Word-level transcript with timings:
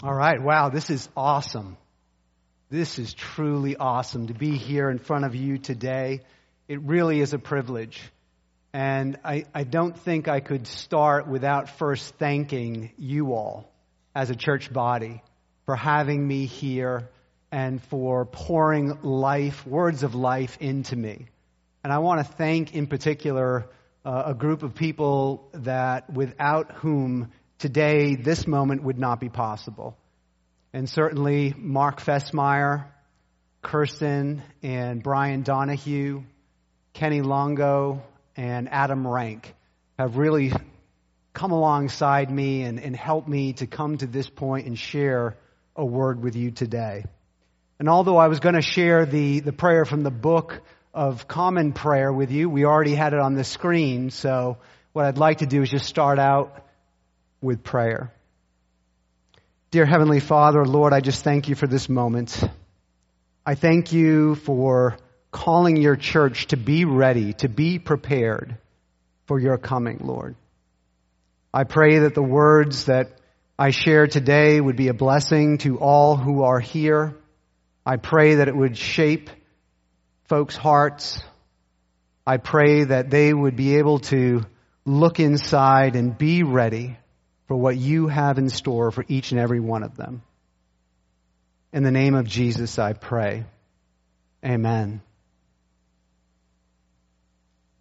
All 0.00 0.14
right. 0.14 0.40
Wow. 0.40 0.68
This 0.68 0.90
is 0.90 1.08
awesome. 1.16 1.76
This 2.70 3.00
is 3.00 3.14
truly 3.14 3.76
awesome 3.76 4.28
to 4.28 4.32
be 4.32 4.56
here 4.56 4.90
in 4.90 5.00
front 5.00 5.24
of 5.24 5.34
you 5.34 5.58
today. 5.58 6.20
It 6.68 6.82
really 6.82 7.20
is 7.20 7.32
a 7.32 7.38
privilege. 7.38 8.00
And 8.72 9.18
I, 9.24 9.46
I 9.52 9.64
don't 9.64 9.98
think 9.98 10.28
I 10.28 10.38
could 10.38 10.68
start 10.68 11.26
without 11.26 11.68
first 11.78 12.14
thanking 12.14 12.92
you 12.96 13.32
all 13.32 13.68
as 14.14 14.30
a 14.30 14.36
church 14.36 14.72
body 14.72 15.20
for 15.66 15.74
having 15.74 16.24
me 16.24 16.46
here 16.46 17.08
and 17.50 17.82
for 17.82 18.24
pouring 18.24 19.02
life, 19.02 19.66
words 19.66 20.04
of 20.04 20.14
life 20.14 20.58
into 20.60 20.94
me. 20.94 21.26
And 21.82 21.92
I 21.92 21.98
want 21.98 22.24
to 22.24 22.32
thank 22.34 22.72
in 22.72 22.86
particular 22.86 23.66
uh, 24.04 24.22
a 24.26 24.34
group 24.34 24.62
of 24.62 24.76
people 24.76 25.48
that 25.54 26.08
without 26.08 26.70
whom 26.70 27.32
today 27.58 28.14
this 28.14 28.46
moment 28.46 28.82
would 28.82 28.98
not 28.98 29.20
be 29.20 29.28
possible. 29.28 29.96
And 30.72 30.88
certainly 30.88 31.54
Mark 31.56 32.00
Fessmeyer, 32.00 32.84
Kirsten 33.62 34.42
and 34.62 35.02
Brian 35.02 35.42
Donahue, 35.42 36.22
Kenny 36.92 37.22
Longo, 37.22 38.02
and 38.36 38.68
Adam 38.68 39.06
Rank 39.06 39.54
have 39.98 40.16
really 40.16 40.52
come 41.32 41.50
alongside 41.50 42.30
me 42.30 42.62
and, 42.62 42.80
and 42.80 42.94
helped 42.94 43.28
me 43.28 43.52
to 43.54 43.66
come 43.66 43.98
to 43.98 44.06
this 44.06 44.28
point 44.28 44.66
and 44.66 44.78
share 44.78 45.36
a 45.76 45.84
word 45.84 46.22
with 46.22 46.36
you 46.36 46.50
today. 46.50 47.04
And 47.78 47.88
although 47.88 48.16
I 48.16 48.28
was 48.28 48.40
going 48.40 48.56
to 48.56 48.62
share 48.62 49.06
the, 49.06 49.40
the 49.40 49.52
prayer 49.52 49.84
from 49.84 50.02
the 50.02 50.10
book 50.10 50.60
of 50.92 51.28
common 51.28 51.72
prayer 51.72 52.12
with 52.12 52.30
you, 52.32 52.50
we 52.50 52.64
already 52.64 52.94
had 52.94 53.12
it 53.12 53.20
on 53.20 53.34
the 53.34 53.44
screen. 53.44 54.10
So 54.10 54.58
what 54.92 55.04
I'd 55.04 55.18
like 55.18 55.38
to 55.38 55.46
do 55.46 55.62
is 55.62 55.70
just 55.70 55.86
start 55.86 56.18
out 56.18 56.64
with 57.40 57.62
prayer. 57.62 58.12
Dear 59.70 59.86
Heavenly 59.86 60.20
Father, 60.20 60.64
Lord, 60.64 60.92
I 60.92 61.00
just 61.00 61.22
thank 61.22 61.48
you 61.48 61.54
for 61.54 61.66
this 61.66 61.88
moment. 61.88 62.42
I 63.44 63.54
thank 63.54 63.92
you 63.92 64.34
for 64.34 64.96
calling 65.30 65.76
your 65.76 65.96
church 65.96 66.46
to 66.48 66.56
be 66.56 66.84
ready, 66.84 67.34
to 67.34 67.48
be 67.48 67.78
prepared 67.78 68.56
for 69.26 69.38
your 69.38 69.58
coming, 69.58 69.98
Lord. 70.02 70.36
I 71.52 71.64
pray 71.64 72.00
that 72.00 72.14
the 72.14 72.22
words 72.22 72.86
that 72.86 73.10
I 73.58 73.70
share 73.70 74.06
today 74.06 74.60
would 74.60 74.76
be 74.76 74.88
a 74.88 74.94
blessing 74.94 75.58
to 75.58 75.78
all 75.78 76.16
who 76.16 76.42
are 76.42 76.60
here. 76.60 77.14
I 77.84 77.96
pray 77.96 78.36
that 78.36 78.48
it 78.48 78.56
would 78.56 78.76
shape 78.76 79.30
folks' 80.24 80.56
hearts. 80.56 81.20
I 82.26 82.36
pray 82.36 82.84
that 82.84 83.10
they 83.10 83.32
would 83.32 83.56
be 83.56 83.76
able 83.76 83.98
to 84.00 84.44
look 84.84 85.20
inside 85.20 85.96
and 85.96 86.16
be 86.16 86.42
ready 86.42 86.96
for 87.48 87.56
what 87.56 87.76
you 87.76 88.06
have 88.06 88.38
in 88.38 88.50
store 88.50 88.90
for 88.90 89.04
each 89.08 89.32
and 89.32 89.40
every 89.40 89.58
one 89.58 89.82
of 89.82 89.96
them. 89.96 90.22
In 91.72 91.82
the 91.82 91.90
name 91.90 92.14
of 92.14 92.26
Jesus, 92.26 92.78
I 92.78 92.92
pray. 92.92 93.44
Amen. 94.44 95.00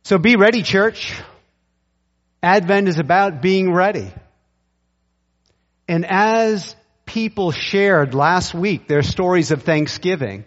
So 0.04 0.18
be 0.18 0.38
ready, 0.38 0.64
church. 0.64 1.14
Advent 2.42 2.88
is 2.88 2.98
about 2.98 3.42
being 3.42 3.74
ready. 3.74 4.12
And 5.88 6.06
as 6.06 6.76
people 7.06 7.52
shared 7.52 8.14
last 8.14 8.54
week 8.54 8.88
their 8.88 9.04
stories 9.04 9.52
of 9.52 9.64
Thanksgiving, 9.64 10.46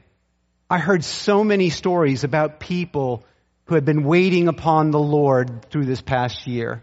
I 0.68 0.78
heard 0.78 1.04
so 1.04 1.44
many 1.44 1.68
stories 1.68 2.24
about 2.24 2.60
people 2.60 3.24
who 3.66 3.74
had 3.74 3.84
been 3.84 4.04
waiting 4.04 4.48
upon 4.48 4.90
the 4.90 4.98
Lord 4.98 5.66
through 5.70 5.84
this 5.84 6.00
past 6.00 6.46
year. 6.46 6.82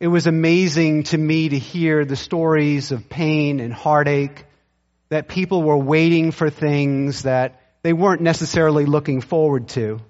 It 0.00 0.08
was 0.08 0.26
amazing 0.26 1.04
to 1.04 1.18
me 1.18 1.48
to 1.48 1.58
hear 1.58 2.04
the 2.04 2.16
stories 2.16 2.90
of 2.90 3.08
pain 3.08 3.60
and 3.60 3.72
heartache 3.72 4.44
that 5.08 5.28
people 5.28 5.62
were 5.62 5.78
waiting 5.78 6.32
for 6.32 6.50
things 6.50 7.22
that 7.22 7.60
they 7.82 7.92
weren't 7.92 8.20
necessarily 8.20 8.86
looking 8.86 9.20
forward 9.20 9.68
to. 9.68 10.00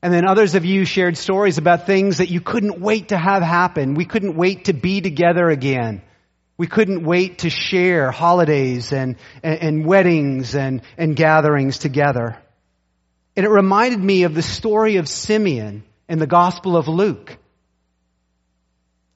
And 0.00 0.14
then 0.14 0.26
others 0.26 0.54
of 0.54 0.64
you 0.64 0.84
shared 0.84 1.16
stories 1.16 1.58
about 1.58 1.86
things 1.86 2.18
that 2.18 2.30
you 2.30 2.40
couldn't 2.40 2.80
wait 2.80 3.08
to 3.08 3.18
have 3.18 3.42
happen. 3.42 3.94
We 3.94 4.04
couldn't 4.04 4.36
wait 4.36 4.66
to 4.66 4.72
be 4.72 5.00
together 5.00 5.48
again. 5.48 6.02
We 6.56 6.66
couldn't 6.66 7.04
wait 7.04 7.38
to 7.38 7.50
share 7.50 8.10
holidays 8.10 8.92
and, 8.92 9.16
and, 9.42 9.60
and, 9.60 9.86
weddings 9.86 10.54
and, 10.54 10.82
and 10.96 11.14
gatherings 11.14 11.78
together. 11.78 12.38
And 13.36 13.44
it 13.44 13.50
reminded 13.50 14.00
me 14.00 14.22
of 14.22 14.34
the 14.34 14.42
story 14.42 14.96
of 14.96 15.08
Simeon 15.08 15.84
in 16.08 16.18
the 16.18 16.26
Gospel 16.26 16.76
of 16.76 16.88
Luke. 16.88 17.36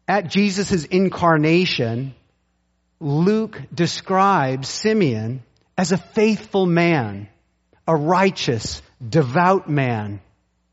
At 0.09 0.29
Jesus' 0.29 0.85
incarnation, 0.85 2.15
Luke 3.01 3.61
describes 3.75 4.69
Simeon 4.69 5.43
as 5.77 5.93
a 5.93 5.97
faithful 5.97 6.67
man, 6.67 7.29
a 7.87 7.97
righteous, 7.97 8.83
devout 9.07 9.69
man 9.69 10.21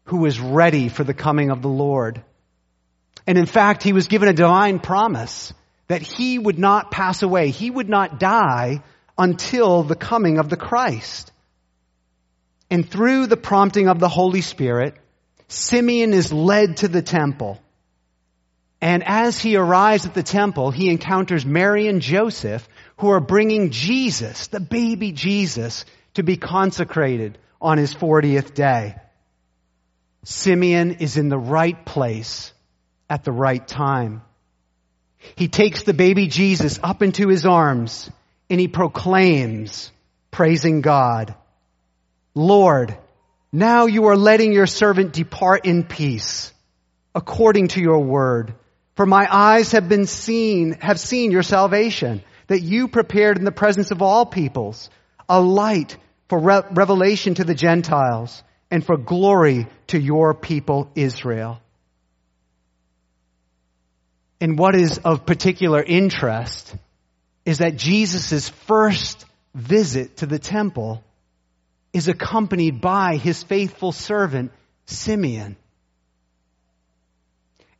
who 0.05 0.17
was 0.17 0.39
ready 0.39 0.89
for 0.89 1.03
the 1.03 1.13
coming 1.13 1.51
of 1.51 1.61
the 1.61 1.69
Lord. 1.69 2.21
And 3.27 3.37
in 3.37 3.45
fact, 3.45 3.83
he 3.83 3.93
was 3.93 4.07
given 4.07 4.29
a 4.29 4.33
divine 4.33 4.79
promise 4.79 5.53
that 5.87 6.01
he 6.01 6.37
would 6.39 6.59
not 6.59 6.91
pass 6.91 7.21
away. 7.21 7.49
He 7.49 7.69
would 7.69 7.89
not 7.89 8.19
die 8.19 8.83
until 9.17 9.83
the 9.83 9.95
coming 9.95 10.39
of 10.39 10.49
the 10.49 10.57
Christ. 10.57 11.31
And 12.71 12.87
through 12.87 13.27
the 13.27 13.37
prompting 13.37 13.87
of 13.87 13.99
the 13.99 14.09
Holy 14.09 14.41
Spirit, 14.41 14.95
Simeon 15.47 16.13
is 16.13 16.31
led 16.31 16.77
to 16.77 16.87
the 16.87 17.01
temple. 17.01 17.59
And 18.81 19.03
as 19.03 19.39
he 19.39 19.57
arrives 19.57 20.05
at 20.05 20.13
the 20.13 20.23
temple, 20.23 20.71
he 20.71 20.89
encounters 20.89 21.45
Mary 21.45 21.87
and 21.87 22.01
Joseph 22.01 22.67
who 22.97 23.09
are 23.09 23.19
bringing 23.19 23.71
Jesus, 23.71 24.47
the 24.47 24.59
baby 24.59 25.11
Jesus, 25.11 25.85
to 26.13 26.23
be 26.23 26.37
consecrated 26.37 27.37
on 27.61 27.77
his 27.77 27.93
40th 27.93 28.53
day. 28.53 28.95
Simeon 30.23 30.95
is 30.95 31.17
in 31.17 31.29
the 31.29 31.37
right 31.37 31.85
place 31.85 32.53
at 33.09 33.23
the 33.23 33.31
right 33.31 33.65
time. 33.65 34.21
He 35.35 35.47
takes 35.47 35.83
the 35.83 35.93
baby 35.93 36.27
Jesus 36.27 36.79
up 36.81 37.01
into 37.01 37.27
his 37.27 37.45
arms 37.45 38.09
and 38.49 38.59
he 38.59 38.67
proclaims, 38.67 39.91
praising 40.31 40.81
God, 40.81 41.35
Lord, 42.33 42.97
now 43.51 43.87
you 43.87 44.05
are 44.05 44.17
letting 44.17 44.53
your 44.53 44.67
servant 44.67 45.13
depart 45.13 45.65
in 45.65 45.83
peace 45.83 46.53
according 47.13 47.69
to 47.69 47.81
your 47.81 47.99
word. 47.99 48.53
For 48.99 49.05
my 49.05 49.33
eyes 49.33 49.71
have 49.71 49.87
been 49.87 50.07
seen, 50.07 50.73
have 50.81 50.99
seen 50.99 51.31
your 51.31 51.41
salvation 51.41 52.21
that 52.47 52.59
you 52.59 52.89
prepared 52.89 53.37
in 53.37 53.45
the 53.45 53.51
presence 53.53 53.91
of 53.91 54.01
all 54.01 54.25
peoples, 54.25 54.89
a 55.29 55.39
light 55.39 55.95
for 56.27 56.37
re- 56.37 56.63
revelation 56.71 57.33
to 57.35 57.45
the 57.45 57.55
Gentiles 57.55 58.43
and 58.69 58.85
for 58.85 58.97
glory 58.97 59.67
to 59.87 59.97
your 59.97 60.33
people 60.33 60.91
Israel. 60.95 61.61
And 64.41 64.59
what 64.59 64.75
is 64.75 64.97
of 64.97 65.25
particular 65.25 65.81
interest 65.81 66.75
is 67.45 67.59
that 67.59 67.77
Jesus' 67.77 68.49
first 68.49 69.23
visit 69.55 70.17
to 70.17 70.25
the 70.25 70.39
temple 70.39 71.01
is 71.93 72.09
accompanied 72.09 72.81
by 72.81 73.15
his 73.15 73.43
faithful 73.43 73.93
servant, 73.93 74.51
Simeon. 74.87 75.55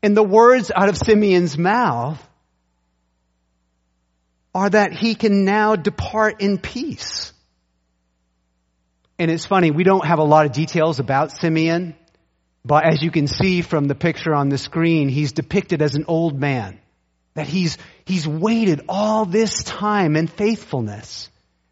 And 0.02 0.16
the 0.16 0.24
words 0.24 0.72
out 0.74 0.90
of 0.90 0.98
Simeon's 0.98 1.58
mouth 1.58 2.26
are 4.56 4.70
that 4.70 4.94
he 4.94 5.16
can 5.16 5.46
now 5.46 5.76
depart 5.76 6.42
in 6.42 6.58
peace. 6.58 7.34
And 9.18 9.30
it's 9.30 9.46
funny, 9.46 9.72
we 9.72 9.84
don't 9.84 10.06
have 10.06 10.20
a 10.20 10.24
lot 10.24 10.46
of 10.46 10.54
details 10.54 11.00
about 11.00 11.32
Simeon, 11.32 11.96
but 12.64 12.86
as 12.86 13.02
you 13.04 13.12
can 13.12 13.28
see 13.28 13.62
from 13.62 13.86
the 13.86 13.96
picture 13.96 14.34
on 14.34 14.50
the 14.50 14.58
screen, 14.58 15.09
he's 15.09 15.34
depicted 15.34 15.82
as 15.82 15.96
an 15.96 16.06
old 16.08 16.40
man. 16.40 16.80
That 17.34 17.48
he's, 17.48 17.78
he's 18.06 18.28
waited 18.28 18.82
all 18.88 19.26
this 19.26 19.64
time 19.64 20.16
in 20.16 20.28
faithfulness. 20.28 21.29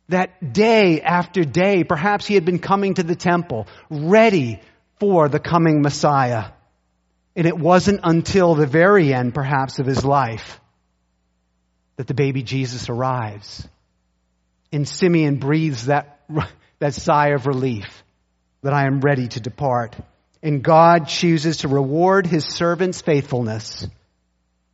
That 0.10 0.54
day 0.54 1.02
after 1.02 1.44
day, 1.44 1.84
perhaps 1.84 2.26
he 2.26 2.36
had 2.36 2.46
been 2.46 2.60
coming 2.60 2.94
to 2.96 3.04
the 3.04 3.16
temple, 3.16 3.68
ready 3.90 4.62
for 5.00 5.30
the 5.30 5.40
coming 5.40 5.82
Messiah. 5.82 6.52
And 7.38 7.46
it 7.46 7.58
wasn't 7.58 8.00
until 8.04 8.56
the 8.56 8.66
very 8.66 9.14
end, 9.14 9.36
perhaps, 9.36 9.78
of 9.78 9.86
his 9.86 10.04
life 10.04 10.60
that 11.96 12.08
the 12.08 12.16
baby 12.16 12.42
Jesus 12.42 12.90
arrives. 12.90 13.68
And 14.72 14.88
Simeon 14.88 15.38
breathes 15.38 15.86
that 15.86 16.20
that 16.80 16.96
sigh 16.96 17.30
of 17.30 17.46
relief 17.46 18.04
that 18.64 18.74
I 18.74 18.88
am 18.88 19.02
ready 19.02 19.28
to 19.28 19.40
depart. 19.40 19.96
And 20.42 20.64
God 20.64 21.08
chooses 21.08 21.58
to 21.58 21.68
reward 21.68 22.26
his 22.26 22.44
servant's 22.44 23.02
faithfulness 23.02 23.88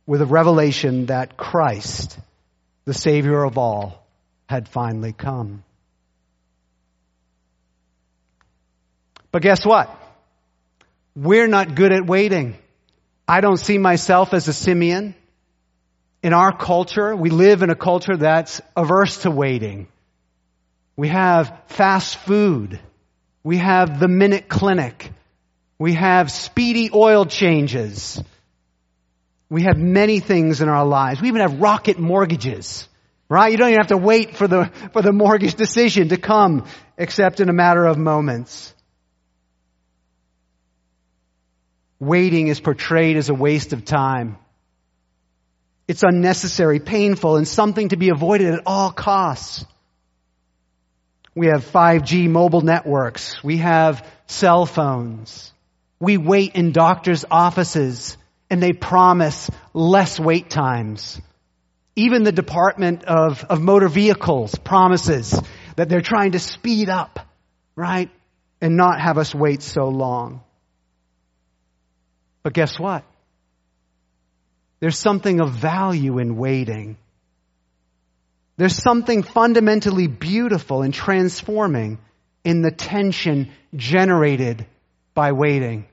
with 0.06 0.22
a 0.22 0.26
revelation 0.26 1.06
that 1.06 1.36
Christ, 1.36 2.18
the 2.86 2.94
Savior 2.94 3.44
of 3.44 3.58
all, 3.58 4.06
had 4.48 4.68
finally 4.68 5.12
come. 5.12 5.64
But 9.30 9.42
guess 9.42 9.66
what? 9.66 10.03
We're 11.16 11.46
not 11.46 11.74
good 11.74 11.92
at 11.92 12.06
waiting. 12.06 12.56
I 13.26 13.40
don't 13.40 13.56
see 13.56 13.78
myself 13.78 14.34
as 14.34 14.48
a 14.48 14.52
Simeon. 14.52 15.14
in 16.22 16.32
our 16.32 16.56
culture, 16.56 17.14
we 17.14 17.30
live 17.30 17.62
in 17.62 17.70
a 17.70 17.74
culture 17.74 18.16
that's 18.16 18.60
averse 18.74 19.18
to 19.22 19.30
waiting. 19.30 19.88
We 20.96 21.08
have 21.08 21.56
fast 21.66 22.16
food. 22.16 22.80
We 23.42 23.58
have 23.58 24.00
the 24.00 24.08
minute 24.08 24.48
clinic. 24.48 25.12
We 25.78 25.94
have 25.94 26.32
speedy 26.32 26.90
oil 26.92 27.26
changes. 27.26 28.22
We 29.50 29.62
have 29.64 29.76
many 29.76 30.20
things 30.20 30.60
in 30.60 30.68
our 30.68 30.86
lives. 30.86 31.20
We 31.20 31.28
even 31.28 31.42
have 31.42 31.60
rocket 31.60 31.98
mortgages, 31.98 32.88
right? 33.28 33.52
You 33.52 33.58
don't 33.58 33.68
even 33.68 33.80
have 33.80 33.88
to 33.88 33.96
wait 33.96 34.36
for 34.36 34.48
the, 34.48 34.70
for 34.92 35.02
the 35.02 35.12
mortgage 35.12 35.54
decision 35.54 36.08
to 36.08 36.16
come 36.16 36.66
except 36.96 37.40
in 37.40 37.48
a 37.48 37.52
matter 37.52 37.84
of 37.84 37.98
moments. 37.98 38.73
Waiting 41.98 42.48
is 42.48 42.60
portrayed 42.60 43.16
as 43.16 43.28
a 43.28 43.34
waste 43.34 43.72
of 43.72 43.84
time. 43.84 44.36
It's 45.86 46.02
unnecessary, 46.02 46.80
painful, 46.80 47.36
and 47.36 47.46
something 47.46 47.90
to 47.90 47.96
be 47.96 48.08
avoided 48.08 48.54
at 48.54 48.62
all 48.66 48.90
costs. 48.90 49.64
We 51.34 51.48
have 51.48 51.64
5G 51.64 52.28
mobile 52.28 52.62
networks. 52.62 53.42
We 53.42 53.58
have 53.58 54.06
cell 54.26 54.66
phones. 54.66 55.52
We 56.00 56.16
wait 56.16 56.54
in 56.54 56.72
doctors' 56.72 57.24
offices 57.30 58.16
and 58.50 58.62
they 58.62 58.72
promise 58.72 59.50
less 59.72 60.20
wait 60.20 60.48
times. 60.48 61.20
Even 61.96 62.22
the 62.22 62.32
Department 62.32 63.04
of, 63.04 63.44
of 63.44 63.60
Motor 63.60 63.88
Vehicles 63.88 64.54
promises 64.54 65.38
that 65.76 65.88
they're 65.88 66.00
trying 66.00 66.32
to 66.32 66.38
speed 66.38 66.88
up, 66.88 67.18
right? 67.76 68.10
And 68.60 68.76
not 68.76 69.00
have 69.00 69.18
us 69.18 69.34
wait 69.34 69.62
so 69.62 69.88
long. 69.88 70.42
But 72.44 72.52
guess 72.52 72.78
what? 72.78 73.04
There's 74.78 74.98
something 74.98 75.40
of 75.40 75.50
value 75.50 76.18
in 76.18 76.36
waiting. 76.36 76.98
There's 78.56 78.76
something 78.76 79.22
fundamentally 79.22 80.06
beautiful 80.06 80.82
and 80.82 80.94
transforming 80.94 81.98
in 82.44 82.60
the 82.60 82.70
tension 82.70 83.50
generated 83.74 84.66
by 85.14 85.32
waiting. 85.32 85.86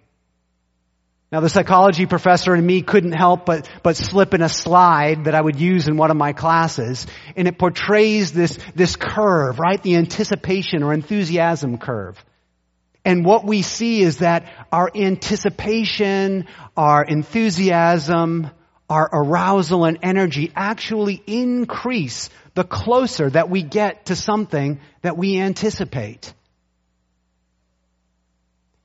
Now 1.31 1.39
the 1.39 1.47
psychology 1.47 2.05
professor 2.05 2.53
and 2.53 2.67
me 2.67 2.81
couldn't 2.81 3.13
help 3.13 3.45
but, 3.45 3.69
but 3.81 3.95
slip 3.95 4.33
in 4.33 4.41
a 4.41 4.49
slide 4.49 5.23
that 5.25 5.33
I 5.33 5.41
would 5.41 5.57
use 5.57 5.87
in 5.87 5.95
one 5.95 6.11
of 6.11 6.17
my 6.17 6.33
classes, 6.33 7.07
and 7.37 7.47
it 7.47 7.57
portrays 7.57 8.33
this, 8.33 8.59
this 8.75 8.97
curve, 8.97 9.57
right? 9.57 9.81
The 9.81 9.95
anticipation 9.95 10.83
or 10.83 10.93
enthusiasm 10.93 11.77
curve. 11.77 12.21
And 13.03 13.25
what 13.25 13.45
we 13.45 13.61
see 13.63 14.01
is 14.01 14.17
that 14.17 14.45
our 14.71 14.89
anticipation, 14.93 16.45
our 16.77 17.03
enthusiasm, 17.03 18.51
our 18.89 19.09
arousal 19.11 19.85
and 19.85 19.97
energy 20.03 20.51
actually 20.55 21.21
increase 21.25 22.29
the 22.53 22.63
closer 22.63 23.29
that 23.29 23.49
we 23.49 23.63
get 23.63 24.07
to 24.07 24.15
something 24.15 24.79
that 25.01 25.17
we 25.17 25.39
anticipate. 25.39 26.33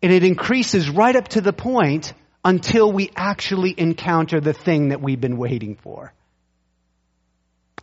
And 0.02 0.12
it 0.12 0.22
increases 0.22 0.88
right 0.88 1.16
up 1.16 1.28
to 1.28 1.40
the 1.40 1.52
point 1.52 2.12
until 2.44 2.92
we 2.92 3.10
actually 3.16 3.74
encounter 3.76 4.40
the 4.40 4.52
thing 4.52 4.90
that 4.90 5.02
we've 5.02 5.20
been 5.20 5.36
waiting 5.36 5.74
for. 5.74 6.12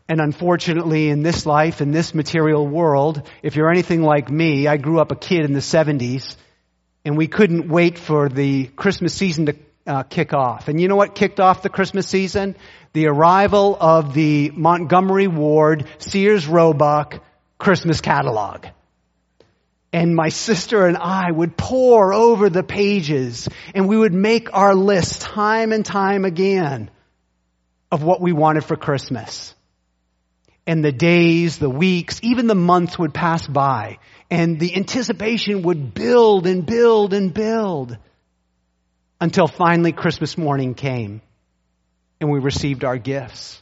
And 0.08 0.20
unfortunately, 0.20 1.10
in 1.10 1.24
this 1.24 1.46
life, 1.46 1.82
in 1.82 1.92
this 1.92 2.14
material 2.14 2.68
world, 2.68 3.28
if 3.42 3.56
you're 3.56 3.72
anything 3.72 4.02
like 4.02 4.30
me, 4.30 4.68
I 4.68 4.78
grew 4.78 5.00
up 5.00 5.12
a 5.12 5.16
kid 5.16 5.46
in 5.46 5.54
the 5.54 5.60
70s, 5.60 6.36
and 7.06 7.18
we 7.18 7.28
couldn't 7.28 7.70
wait 7.70 7.98
for 7.98 8.28
the 8.28 8.66
Christmas 8.68 9.14
season 9.14 9.46
to 9.46 9.56
uh, 9.88 10.04
kick 10.04 10.34
off. 10.34 10.68
And 10.68 10.80
you 10.80 10.88
know 10.88 10.96
what 10.96 11.16
kicked 11.16 11.40
off 11.40 11.62
the 11.62 11.70
Christmas 11.70 12.08
season? 12.08 12.56
The 12.94 13.08
arrival 13.08 13.78
of 13.80 14.14
the 14.14 14.52
Montgomery 14.54 15.28
Ward 15.28 15.88
Sears 16.00 16.48
Roebuck 16.48 17.24
Christmas 17.58 18.02
catalog. 18.02 18.66
And 19.92 20.16
my 20.16 20.30
sister 20.30 20.88
and 20.88 20.98
I 20.98 21.32
would 21.32 21.56
pore 21.56 22.14
over 22.14 22.50
the 22.50 22.64
pages 22.64 23.48
and 23.76 23.88
we 23.88 23.98
would 23.98 24.14
make 24.14 24.50
our 24.54 24.74
list 24.74 25.22
time 25.22 25.72
and 25.72 25.86
time 25.86 26.26
again 26.26 26.90
of 27.92 28.04
what 28.04 28.20
we 28.20 28.34
wanted 28.34 28.64
for 28.64 28.76
Christmas. 28.76 29.54
And 30.66 30.84
the 30.84 30.92
days, 30.92 31.58
the 31.58 31.70
weeks, 31.70 32.20
even 32.24 32.48
the 32.48 32.56
months 32.56 32.98
would 32.98 33.14
pass 33.14 33.46
by 33.46 34.00
and 34.30 34.60
the 34.60 34.76
anticipation 34.76 35.62
would 35.64 35.94
build 35.94 36.48
and 36.48 36.66
build 36.66 37.14
and 37.14 37.34
build 37.34 37.98
until 39.22 39.48
finally 39.48 39.92
Christmas 39.92 40.38
morning 40.38 40.74
came 40.74 41.22
and 42.20 42.32
we 42.32 42.40
received 42.40 42.84
our 42.84 42.98
gifts. 42.98 43.62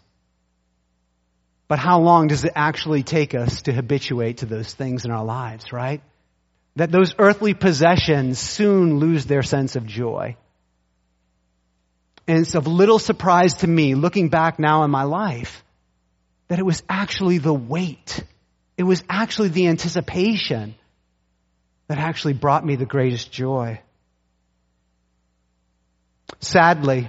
But 1.67 1.79
how 1.79 1.99
long 1.99 2.27
does 2.27 2.45
it 2.45 2.53
actually 2.55 3.03
take 3.03 3.33
us 3.33 3.63
to 3.63 3.73
habituate 3.73 4.37
to 4.37 4.45
those 4.45 4.73
things 4.73 5.05
in 5.05 5.11
our 5.11 5.23
lives, 5.23 5.71
right? 5.71 6.01
That 6.75 6.91
those 6.91 7.15
earthly 7.17 7.53
possessions 7.53 8.39
soon 8.39 8.99
lose 8.99 9.25
their 9.25 9.43
sense 9.43 9.75
of 9.75 9.85
joy. 9.85 10.35
And 12.27 12.39
it's 12.39 12.55
of 12.55 12.67
little 12.67 12.99
surprise 12.99 13.55
to 13.55 13.67
me, 13.67 13.95
looking 13.95 14.29
back 14.29 14.59
now 14.59 14.83
in 14.83 14.91
my 14.91 15.03
life, 15.03 15.63
that 16.51 16.59
it 16.59 16.65
was 16.65 16.83
actually 16.89 17.37
the 17.37 17.53
wait. 17.53 18.25
It 18.75 18.83
was 18.83 19.01
actually 19.07 19.47
the 19.47 19.69
anticipation 19.69 20.75
that 21.87 21.97
actually 21.97 22.33
brought 22.33 22.65
me 22.65 22.75
the 22.75 22.85
greatest 22.85 23.31
joy. 23.31 23.79
Sadly, 26.41 27.07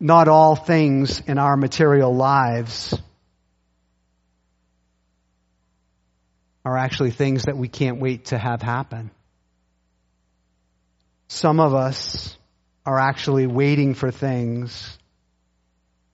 not 0.00 0.28
all 0.28 0.56
things 0.56 1.20
in 1.26 1.36
our 1.36 1.58
material 1.58 2.16
lives 2.16 2.98
are 6.64 6.78
actually 6.78 7.10
things 7.10 7.42
that 7.42 7.58
we 7.58 7.68
can't 7.68 8.00
wait 8.00 8.24
to 8.26 8.38
have 8.38 8.62
happen. 8.62 9.10
Some 11.28 11.60
of 11.60 11.74
us 11.74 12.34
are 12.86 12.98
actually 12.98 13.46
waiting 13.46 13.92
for 13.92 14.10
things 14.10 14.96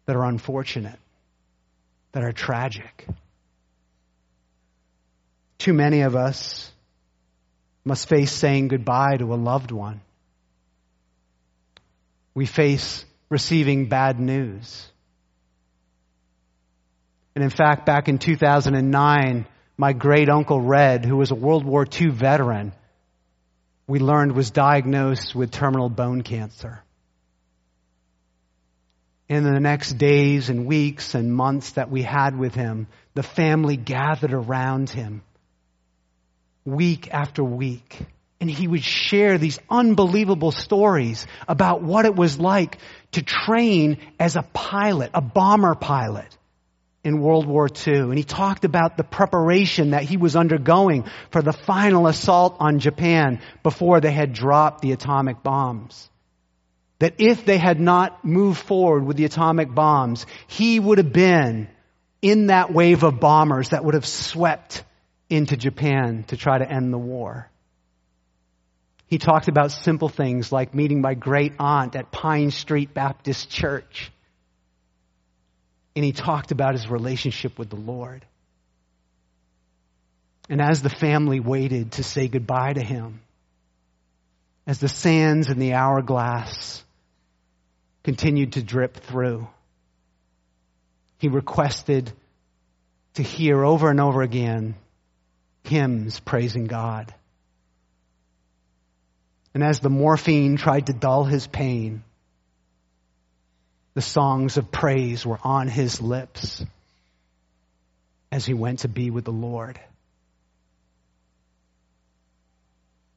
that 0.06 0.16
are 0.16 0.24
unfortunate, 0.24 0.98
that 2.12 2.24
are 2.24 2.32
tragic. 2.32 3.06
Too 5.58 5.72
many 5.72 6.02
of 6.02 6.16
us 6.16 6.70
must 7.84 8.08
face 8.08 8.32
saying 8.32 8.68
goodbye 8.68 9.16
to 9.18 9.32
a 9.32 9.36
loved 9.36 9.70
one 9.70 10.00
we 12.34 12.46
face 12.46 13.04
receiving 13.28 13.86
bad 13.86 14.20
news. 14.20 14.86
And 17.34 17.44
in 17.44 17.50
fact, 17.50 17.86
back 17.86 18.08
in 18.08 18.18
2009, 18.18 19.46
my 19.76 19.92
great 19.92 20.28
uncle 20.28 20.60
Red, 20.60 21.04
who 21.04 21.16
was 21.16 21.30
a 21.30 21.34
World 21.34 21.64
War 21.64 21.86
II 22.00 22.08
veteran, 22.08 22.72
we 23.86 23.98
learned 23.98 24.32
was 24.32 24.50
diagnosed 24.50 25.34
with 25.34 25.50
terminal 25.50 25.88
bone 25.88 26.22
cancer. 26.22 26.82
In 29.30 29.44
the 29.44 29.60
next 29.60 29.92
days 29.92 30.50
and 30.50 30.66
weeks 30.66 31.14
and 31.14 31.32
months 31.32 31.70
that 31.72 31.88
we 31.88 32.02
had 32.02 32.36
with 32.36 32.52
him, 32.52 32.88
the 33.14 33.22
family 33.22 33.76
gathered 33.76 34.32
around 34.32 34.90
him 34.90 35.22
week 36.64 37.08
after 37.12 37.44
week 37.44 37.96
and 38.40 38.50
he 38.50 38.66
would 38.66 38.82
share 38.82 39.38
these 39.38 39.60
unbelievable 39.70 40.50
stories 40.50 41.28
about 41.46 41.80
what 41.80 42.06
it 42.06 42.16
was 42.16 42.40
like 42.40 42.78
to 43.12 43.22
train 43.22 43.98
as 44.18 44.34
a 44.34 44.42
pilot, 44.42 45.12
a 45.14 45.20
bomber 45.20 45.76
pilot 45.76 46.36
in 47.04 47.20
World 47.20 47.46
War 47.46 47.68
II. 47.68 47.98
And 47.98 48.18
he 48.18 48.24
talked 48.24 48.64
about 48.64 48.96
the 48.96 49.04
preparation 49.04 49.90
that 49.90 50.02
he 50.02 50.16
was 50.16 50.34
undergoing 50.34 51.04
for 51.30 51.40
the 51.40 51.52
final 51.52 52.08
assault 52.08 52.56
on 52.58 52.80
Japan 52.80 53.40
before 53.62 54.00
they 54.00 54.10
had 54.10 54.32
dropped 54.32 54.82
the 54.82 54.90
atomic 54.90 55.40
bombs. 55.40 56.10
That 57.00 57.14
if 57.18 57.46
they 57.46 57.58
had 57.58 57.80
not 57.80 58.24
moved 58.24 58.60
forward 58.60 59.04
with 59.04 59.16
the 59.16 59.24
atomic 59.24 59.74
bombs, 59.74 60.26
he 60.46 60.78
would 60.78 60.98
have 60.98 61.12
been 61.12 61.68
in 62.20 62.48
that 62.48 62.72
wave 62.72 63.02
of 63.02 63.18
bombers 63.18 63.70
that 63.70 63.84
would 63.84 63.94
have 63.94 64.06
swept 64.06 64.84
into 65.30 65.56
Japan 65.56 66.24
to 66.28 66.36
try 66.36 66.58
to 66.58 66.70
end 66.70 66.92
the 66.92 66.98
war. 66.98 67.48
He 69.06 69.16
talked 69.16 69.48
about 69.48 69.72
simple 69.72 70.10
things 70.10 70.52
like 70.52 70.74
meeting 70.74 71.00
my 71.00 71.14
great 71.14 71.54
aunt 71.58 71.96
at 71.96 72.12
Pine 72.12 72.50
Street 72.50 72.92
Baptist 72.92 73.48
Church. 73.48 74.12
And 75.96 76.04
he 76.04 76.12
talked 76.12 76.52
about 76.52 76.74
his 76.74 76.88
relationship 76.88 77.58
with 77.58 77.70
the 77.70 77.76
Lord. 77.76 78.26
And 80.50 80.60
as 80.60 80.82
the 80.82 80.90
family 80.90 81.40
waited 81.40 81.92
to 81.92 82.04
say 82.04 82.28
goodbye 82.28 82.74
to 82.74 82.82
him, 82.82 83.22
as 84.66 84.80
the 84.80 84.88
sands 84.88 85.48
in 85.48 85.58
the 85.58 85.72
hourglass 85.72 86.84
continued 88.02 88.54
to 88.54 88.62
drip 88.62 88.96
through, 88.96 89.48
he 91.18 91.28
requested 91.28 92.12
to 93.14 93.22
hear 93.22 93.64
over 93.64 93.90
and 93.90 94.00
over 94.00 94.22
again 94.22 94.74
hymns 95.64 96.20
praising 96.20 96.66
God. 96.66 97.12
And 99.52 99.62
as 99.62 99.80
the 99.80 99.90
morphine 99.90 100.56
tried 100.56 100.86
to 100.86 100.92
dull 100.92 101.24
his 101.24 101.46
pain, 101.46 102.02
the 103.94 104.00
songs 104.00 104.56
of 104.56 104.70
praise 104.70 105.26
were 105.26 105.38
on 105.42 105.68
his 105.68 106.00
lips 106.00 106.64
as 108.30 108.46
he 108.46 108.54
went 108.54 108.80
to 108.80 108.88
be 108.88 109.10
with 109.10 109.24
the 109.24 109.32
Lord. 109.32 109.80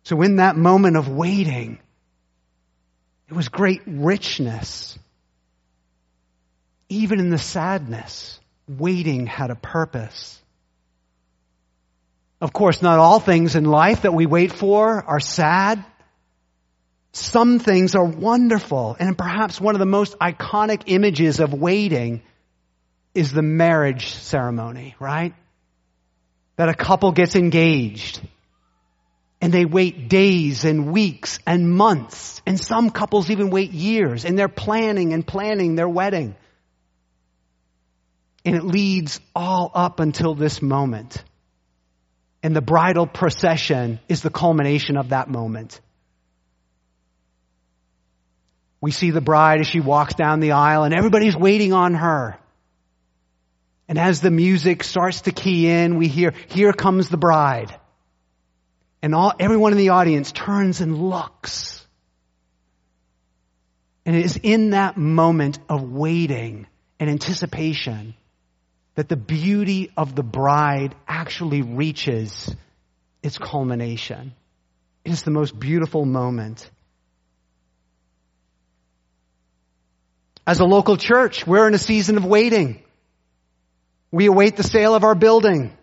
So, 0.03 0.21
in 0.21 0.37
that 0.37 0.57
moment 0.57 0.97
of 0.97 1.07
waiting, 1.07 1.79
it 3.29 3.33
was 3.33 3.49
great 3.49 3.81
richness. 3.85 4.97
Even 6.89 7.19
in 7.19 7.29
the 7.29 7.37
sadness, 7.37 8.39
waiting 8.67 9.25
had 9.25 9.49
a 9.49 9.55
purpose. 9.55 10.39
Of 12.41 12.51
course, 12.51 12.81
not 12.81 12.99
all 12.99 13.19
things 13.19 13.55
in 13.55 13.63
life 13.63 14.01
that 14.01 14.13
we 14.13 14.25
wait 14.25 14.51
for 14.51 15.03
are 15.03 15.19
sad. 15.19 15.83
Some 17.13 17.59
things 17.59 17.95
are 17.95 18.03
wonderful. 18.03 18.97
And 18.99 19.17
perhaps 19.17 19.61
one 19.61 19.75
of 19.75 19.79
the 19.79 19.85
most 19.85 20.17
iconic 20.19 20.83
images 20.87 21.39
of 21.39 21.53
waiting 21.53 22.21
is 23.13 23.31
the 23.31 23.41
marriage 23.41 24.13
ceremony, 24.13 24.95
right? 24.99 25.33
That 26.57 26.69
a 26.69 26.73
couple 26.73 27.11
gets 27.11 27.35
engaged 27.35 28.19
and 29.43 29.51
they 29.51 29.65
wait 29.65 30.07
days 30.07 30.63
and 30.63 30.93
weeks 30.93 31.37
and 31.45 31.69
months. 31.69 32.41
And 32.45 32.57
some 32.57 32.89
couples 32.89 33.29
even 33.29 33.49
wait 33.49 33.71
years 33.71 34.23
and 34.23 34.39
they're 34.39 34.47
planning 34.47 35.11
and 35.11 35.27
planning 35.27 35.75
their 35.75 35.89
wedding. 35.89 36.37
And 38.45 38.55
it 38.55 38.63
leads 38.63 39.19
all 39.35 39.69
up 39.75 39.99
until 39.99 40.33
this 40.33 40.61
moment. 40.61 41.21
And 42.41 42.55
the 42.55 42.61
bridal 42.61 43.05
procession 43.05 43.99
is 44.07 44.21
the 44.21 44.29
culmination 44.29 44.95
of 44.95 45.09
that 45.09 45.27
moment. 45.27 45.81
We 48.79 48.91
see 48.91 49.11
the 49.11 49.19
bride 49.19 49.59
as 49.59 49.67
she 49.67 49.81
walks 49.81 50.13
down 50.13 50.39
the 50.39 50.53
aisle 50.53 50.85
and 50.85 50.93
everybody's 50.93 51.35
waiting 51.35 51.73
on 51.73 51.95
her. 51.95 52.39
And 53.89 53.99
as 53.99 54.21
the 54.21 54.31
music 54.31 54.85
starts 54.85 55.23
to 55.23 55.33
key 55.33 55.69
in, 55.69 55.97
we 55.97 56.07
hear, 56.07 56.33
here 56.47 56.71
comes 56.71 57.09
the 57.09 57.17
bride. 57.17 57.77
And 59.03 59.13
all, 59.13 59.33
everyone 59.37 59.73
in 59.73 59.77
the 59.77 59.89
audience 59.89 60.31
turns 60.31 60.79
and 60.79 60.97
looks. 60.97 61.85
And 64.05 64.15
it 64.15 64.23
is 64.23 64.39
in 64.41 64.69
that 64.69 64.95
moment 64.95 65.59
of 65.67 65.83
waiting 65.83 66.67
and 67.01 67.09
anticipation 67.09 68.15
that 68.95 69.09
the 69.09 69.17
beauty 69.17 69.91
of 69.97 70.15
the 70.15 70.23
bride 70.23 70.95
actually 71.05 71.61
reaches 71.61 72.55
its 73.21 73.37
culmination. 73.37 74.33
It 75.03 75.11
is 75.11 75.23
the 75.23 75.31
most 75.31 75.59
beautiful 75.59 76.05
moment. 76.05 76.69
As 80.47 80.61
a 80.61 80.65
local 80.65 80.95
church, 80.95 81.45
we're 81.45 81.67
in 81.67 81.73
a 81.73 81.79
season 81.79 82.15
of 82.15 82.23
waiting. 82.23 82.81
We 84.11 84.27
await 84.27 84.55
the 84.55 84.63
sale 84.63 84.95
of 84.95 85.03
our 85.03 85.15
building. 85.15 85.75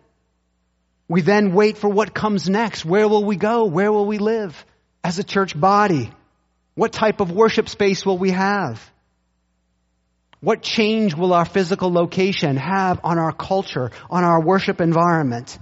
We 1.11 1.19
then 1.19 1.51
wait 1.51 1.77
for 1.77 1.89
what 1.89 2.13
comes 2.13 2.47
next. 2.49 2.85
Where 2.85 3.05
will 3.05 3.25
we 3.25 3.35
go? 3.35 3.65
Where 3.65 3.91
will 3.91 4.05
we 4.05 4.17
live 4.17 4.65
as 5.03 5.19
a 5.19 5.25
church 5.25 5.59
body? 5.59 6.09
What 6.73 6.93
type 6.93 7.19
of 7.19 7.33
worship 7.33 7.67
space 7.67 8.05
will 8.05 8.17
we 8.17 8.31
have? 8.31 8.81
What 10.39 10.61
change 10.61 11.13
will 11.13 11.33
our 11.33 11.43
physical 11.43 11.91
location 11.91 12.55
have 12.55 13.01
on 13.03 13.19
our 13.19 13.33
culture, 13.33 13.91
on 14.09 14.23
our 14.23 14.41
worship 14.41 14.79
environment? 14.79 15.59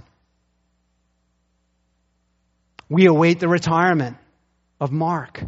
We 2.88 3.06
await 3.06 3.40
the 3.40 3.48
retirement 3.48 4.18
of 4.80 4.92
Mark. 4.92 5.42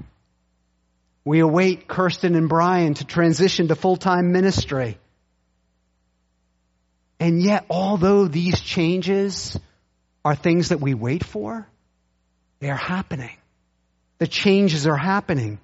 We 1.25 1.39
await 1.39 1.87
Kirsten 1.87 2.35
and 2.35 2.49
Brian 2.49 2.95
to 2.95 3.05
transition 3.05 3.69
to 3.69 3.77
full-time 3.77 4.33
ministry. 4.33 4.99
And 7.21 7.41
yet, 7.41 7.67
although 7.71 8.27
these 8.27 8.61
changes 8.61 9.57
are 10.25 10.35
things 10.35 10.69
that 10.69 10.81
we 10.81 10.95
wait 10.95 11.25
for, 11.25 11.67
they 12.61 12.71
are 12.71 12.77
happening. 12.77 13.37
The 14.19 14.27
changes 14.27 14.87
are 14.87 14.97
happening. 14.97 15.59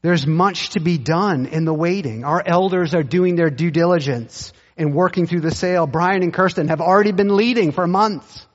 There's 0.00 0.26
much 0.26 0.70
to 0.70 0.80
be 0.80 0.96
done 0.96 1.46
in 1.46 1.64
the 1.64 1.74
waiting. 1.74 2.24
Our 2.24 2.42
elders 2.44 2.94
are 2.94 3.02
doing 3.02 3.34
their 3.34 3.50
due 3.50 3.70
diligence 3.70 4.52
and 4.76 4.94
working 4.94 5.26
through 5.26 5.40
the 5.40 5.50
sale. 5.50 5.86
Brian 5.86 6.22
and 6.22 6.32
Kirsten 6.32 6.68
have 6.68 6.80
already 6.80 7.12
been 7.12 7.36
leading 7.36 7.72
for 7.72 7.86
months. 7.86 8.46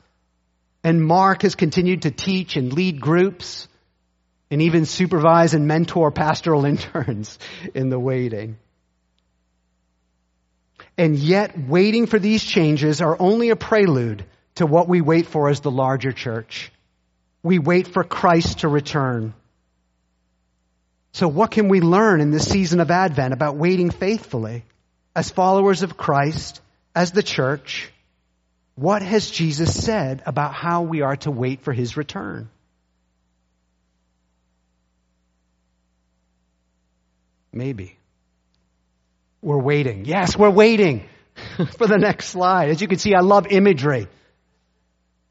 And 0.84 1.04
Mark 1.04 1.44
has 1.44 1.56
continued 1.56 2.04
to 2.04 2.12
teach 2.12 2.56
and 2.56 2.74
lead 2.74 3.00
groups 3.00 3.68
and 4.50 4.62
even 4.62 4.86
supervise 4.86 5.54
and 5.54 5.68
mentor 5.68 6.12
pastoral 6.12 6.66
interns 6.74 7.38
in 7.74 7.90
the 7.90 8.00
waiting. 8.00 8.58
And 10.98 11.16
yet, 11.16 11.58
waiting 11.58 12.06
for 12.06 12.20
these 12.20 12.44
changes 12.44 13.02
are 13.02 13.18
only 13.20 13.50
a 13.50 13.56
prelude 13.56 14.26
to 14.56 14.66
what 14.66 14.88
we 14.88 15.02
wait 15.02 15.26
for 15.26 15.50
as 15.50 15.62
the 15.62 15.72
larger 15.72 16.12
church. 16.12 16.72
We 17.42 17.60
wait 17.60 17.88
for 17.88 18.04
Christ 18.04 18.60
to 18.60 18.68
return. 18.68 19.34
So, 21.14 21.28
what 21.28 21.52
can 21.52 21.68
we 21.68 21.82
learn 21.82 22.22
in 22.22 22.32
this 22.32 22.50
season 22.50 22.80
of 22.80 22.92
Advent 22.92 23.34
about 23.34 23.56
waiting 23.56 23.90
faithfully 23.90 24.64
as 25.16 25.30
followers 25.30 25.82
of 25.82 25.98
Christ, 25.98 26.62
as 26.96 27.12
the 27.12 27.24
church? 27.24 27.92
What 28.76 29.02
has 29.02 29.30
Jesus 29.30 29.84
said 29.84 30.24
about 30.26 30.54
how 30.54 30.84
we 30.84 31.02
are 31.02 31.16
to 31.18 31.32
wait 31.32 31.62
for 31.62 31.74
his 31.74 31.98
return? 31.98 32.50
Maybe. 37.52 37.98
We're 39.44 39.62
waiting. 39.62 40.06
Yes, 40.06 40.38
we're 40.38 40.50
waiting 40.50 41.10
for 41.78 41.86
the 41.86 41.98
next 41.98 42.28
slide. 42.28 42.70
As 42.70 42.82
you 42.82 42.88
can 42.88 42.98
see, 42.98 43.14
I 43.14 43.20
love 43.20 43.48
imagery. 43.48 44.08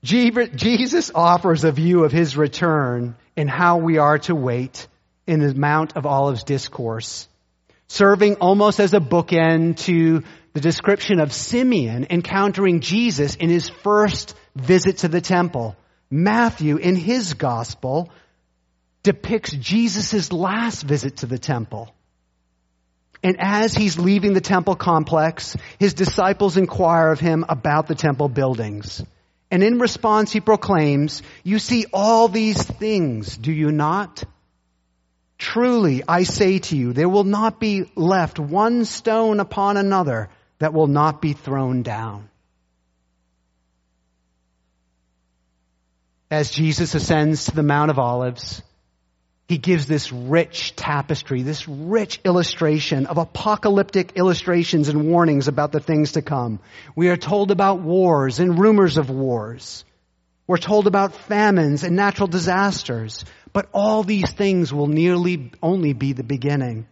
Jesus 0.05 1.11
offers 1.15 1.65
a 1.65 1.73
view 1.73 2.05
of 2.05 2.13
his 2.13 2.37
return 2.37 3.17
and 3.39 3.49
how 3.49 3.79
we 3.79 3.97
are 3.97 4.19
to 4.19 4.35
wait 4.35 4.87
in 5.27 5.41
the 5.41 5.55
Mount 5.55 5.97
of 5.97 6.05
Olives 6.05 6.45
discourse, 6.45 7.27
serving 7.89 8.35
almost 8.35 8.81
as 8.81 8.93
a 8.93 9.01
bookend 9.01 9.79
to 9.85 10.25
the 10.53 10.61
description 10.61 11.19
of 11.19 11.33
Simeon 11.33 12.09
encountering 12.11 12.81
Jesus 12.81 13.37
in 13.37 13.49
his 13.49 13.71
first 13.71 14.35
visit 14.55 14.99
to 14.99 15.09
the 15.09 15.23
temple. 15.23 15.75
Matthew, 16.11 16.77
in 16.77 16.97
his 16.97 17.33
gospel, 17.33 18.11
depicts 19.03 19.53
Jesus' 19.53 20.33
last 20.33 20.83
visit 20.83 21.19
to 21.19 21.27
the 21.27 21.39
temple. 21.39 21.95
And 23.23 23.37
as 23.39 23.75
he's 23.75 23.99
leaving 23.99 24.33
the 24.33 24.41
temple 24.41 24.75
complex, 24.75 25.57
his 25.79 25.95
disciples 25.95 26.57
inquire 26.57 27.11
of 27.13 27.21
him 27.21 27.45
about 27.49 27.87
the 27.87 27.95
temple 27.95 28.29
buildings. 28.29 29.05
And 29.51 29.63
in 29.63 29.79
response, 29.79 30.33
he 30.33 30.41
proclaims, 30.41 31.23
You 31.45 31.59
see 31.59 31.87
all 31.93 32.29
these 32.29 32.63
things, 32.63 33.37
do 33.37 33.53
you 33.53 33.71
not? 33.71 34.25
Truly, 35.39 36.03
I 36.07 36.23
say 36.23 36.59
to 36.61 36.77
you, 36.77 36.93
there 36.93 37.09
will 37.09 37.25
not 37.25 37.61
be 37.61 37.91
left 37.95 38.39
one 38.39 38.85
stone 38.85 39.41
upon 39.41 39.77
another 39.77 40.31
that 40.59 40.73
will 40.73 40.87
not 40.87 41.21
be 41.21 41.33
thrown 41.33 41.83
down. 41.83 42.29
As 46.31 46.51
Jesus 46.51 46.95
ascends 46.95 47.45
to 47.45 47.55
the 47.55 47.63
Mount 47.63 47.91
of 47.91 47.99
Olives, 47.99 48.63
he 49.53 49.59
gives 49.59 49.87
this 49.87 50.11
rich 50.11 50.75
tapestry, 50.77 51.43
this 51.43 51.69
rich 51.69 52.19
illustration 52.25 53.05
of 53.05 53.19
apocalyptic 53.19 54.13
illustrations 54.17 54.89
and 54.89 55.07
warnings 55.11 55.47
about 55.47 55.73
the 55.73 55.79
things 55.79 56.13
to 56.13 56.23
come. 56.23 56.59
We 56.97 57.11
are 57.11 57.19
told 57.19 57.51
about 57.51 57.81
wars 57.81 58.41
and 58.41 58.59
rumors 58.59 58.97
of 58.97 59.11
wars. 59.11 59.85
We're 60.47 60.57
told 60.57 60.87
about 60.87 61.15
famines 61.15 61.85
and 61.85 61.97
natural 61.97 62.29
disasters. 62.29 63.27
But 63.53 63.69
all 63.75 64.03
these 64.03 64.31
things 64.31 64.73
will 64.73 64.87
nearly 64.87 65.53
only 65.63 65.93
be 65.93 66.15
the 66.15 66.25
beginning. 66.25 66.87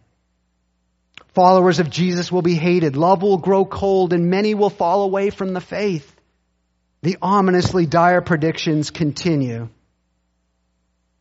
Followers 1.33 1.79
of 1.79 1.89
Jesus 1.89 2.31
will 2.31 2.43
be 2.43 2.53
hated. 2.53 2.95
Love 2.95 3.23
will 3.23 3.39
grow 3.39 3.65
cold 3.65 4.13
and 4.13 4.29
many 4.29 4.53
will 4.53 4.69
fall 4.69 5.01
away 5.01 5.31
from 5.31 5.53
the 5.53 5.61
faith. 5.61 6.15
The 7.01 7.17
ominously 7.23 7.87
dire 7.87 8.21
predictions 8.21 8.91
continue. 8.91 9.69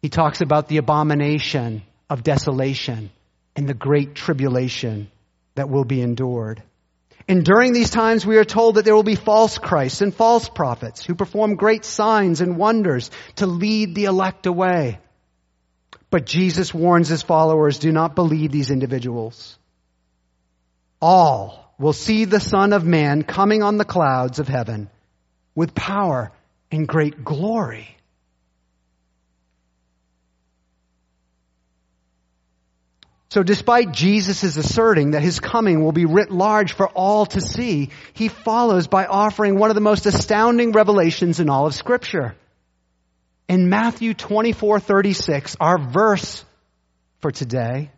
He 0.03 0.09
talks 0.09 0.41
about 0.41 0.69
the 0.69 0.79
abomination 0.79 1.83
of 2.09 2.23
desolation 2.23 3.11
and 3.55 3.69
the 3.69 3.75
great 3.75 4.15
tribulation 4.15 5.11
that 5.55 5.69
will 5.69 5.85
be 5.85 6.01
endured. 6.01 6.63
And 7.29 7.45
during 7.45 7.73
these 7.73 7.91
times, 7.91 8.27
we 8.27 8.39
are 8.39 8.45
told 8.45 8.75
that 8.75 8.85
there 8.85 8.95
will 8.95 9.03
be 9.03 9.15
false 9.15 9.59
Christs 9.59 10.01
and 10.01 10.15
false 10.15 10.49
prophets 10.49 11.05
who 11.05 11.15
perform 11.15 11.55
great 11.55 11.85
signs 11.85 12.41
and 12.41 12.57
wonders 12.57 13.11
to 13.37 13.47
lead 13.47 13.95
the 13.95 14.07
elect 14.07 14.47
away. 14.47 14.99
But 16.11 16.27
Jesus 16.27 16.75
warns 16.75 17.09
his 17.09 17.23
followers 17.23 17.79
do 17.79 17.93
not 17.93 18.17
believe 18.17 18.51
these 18.51 18.71
individuals. 18.71 19.57
All 21.01 21.73
will 21.79 21.93
see 21.93 22.25
the 22.25 22.41
Son 22.41 22.73
of 22.73 22.85
Man 22.85 23.23
coming 23.23 23.63
on 23.63 23.77
the 23.77 23.85
clouds 23.85 24.39
of 24.39 24.49
heaven 24.49 24.91
with 25.55 25.75
power 25.75 26.33
and 26.73 26.89
great 26.89 27.25
glory. 27.25 27.97
So 33.31 33.45
despite 33.45 33.93
Jesus' 33.93 34.57
asserting 34.57 35.13
that 35.13 35.23
his 35.23 35.39
coming 35.39 35.85
will 35.85 35.93
be 35.93 36.05
writ 36.05 36.33
large 36.33 36.73
for 36.73 36.89
all 36.89 37.27
to 37.27 37.41
see, 37.41 37.91
he 38.13 38.27
follows 38.27 38.89
by 38.89 39.07
offering 39.07 39.57
one 39.57 39.71
of 39.71 39.77
the 39.77 39.81
most 39.81 40.05
astounding 40.07 40.73
revelations 40.73 41.39
in 41.39 41.49
all 41.49 41.67
of 41.67 41.75
scripture. 41.75 42.35
In 43.49 43.69
Matthew 43.69 44.15
24:36, 44.15 45.57
our 45.61 45.79
verse 45.79 46.45
for 47.21 47.31
today, 47.31 47.93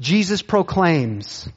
Jesus 0.00 0.42
proclaims, 0.42 1.48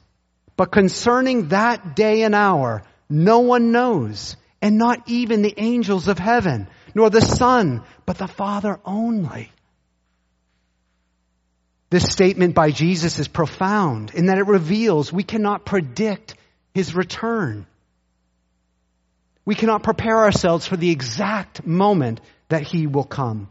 "But 0.56 0.72
concerning 0.72 1.48
that 1.48 1.94
day 1.94 2.22
and 2.22 2.34
hour, 2.34 2.82
no 3.08 3.38
one 3.40 3.70
knows, 3.70 4.36
and 4.60 4.78
not 4.78 5.02
even 5.06 5.42
the 5.42 5.54
angels 5.56 6.08
of 6.08 6.18
heaven, 6.18 6.66
nor 6.92 7.08
the 7.10 7.20
Son, 7.20 7.84
but 8.04 8.18
the 8.18 8.26
Father 8.26 8.80
only." 8.84 9.52
This 11.88 12.10
statement 12.10 12.54
by 12.54 12.70
Jesus 12.72 13.18
is 13.18 13.28
profound 13.28 14.12
in 14.14 14.26
that 14.26 14.38
it 14.38 14.46
reveals 14.46 15.12
we 15.12 15.22
cannot 15.22 15.64
predict 15.64 16.34
his 16.74 16.94
return. 16.94 17.66
We 19.44 19.54
cannot 19.54 19.84
prepare 19.84 20.18
ourselves 20.18 20.66
for 20.66 20.76
the 20.76 20.90
exact 20.90 21.64
moment 21.64 22.20
that 22.48 22.62
he 22.62 22.86
will 22.86 23.04
come. 23.04 23.48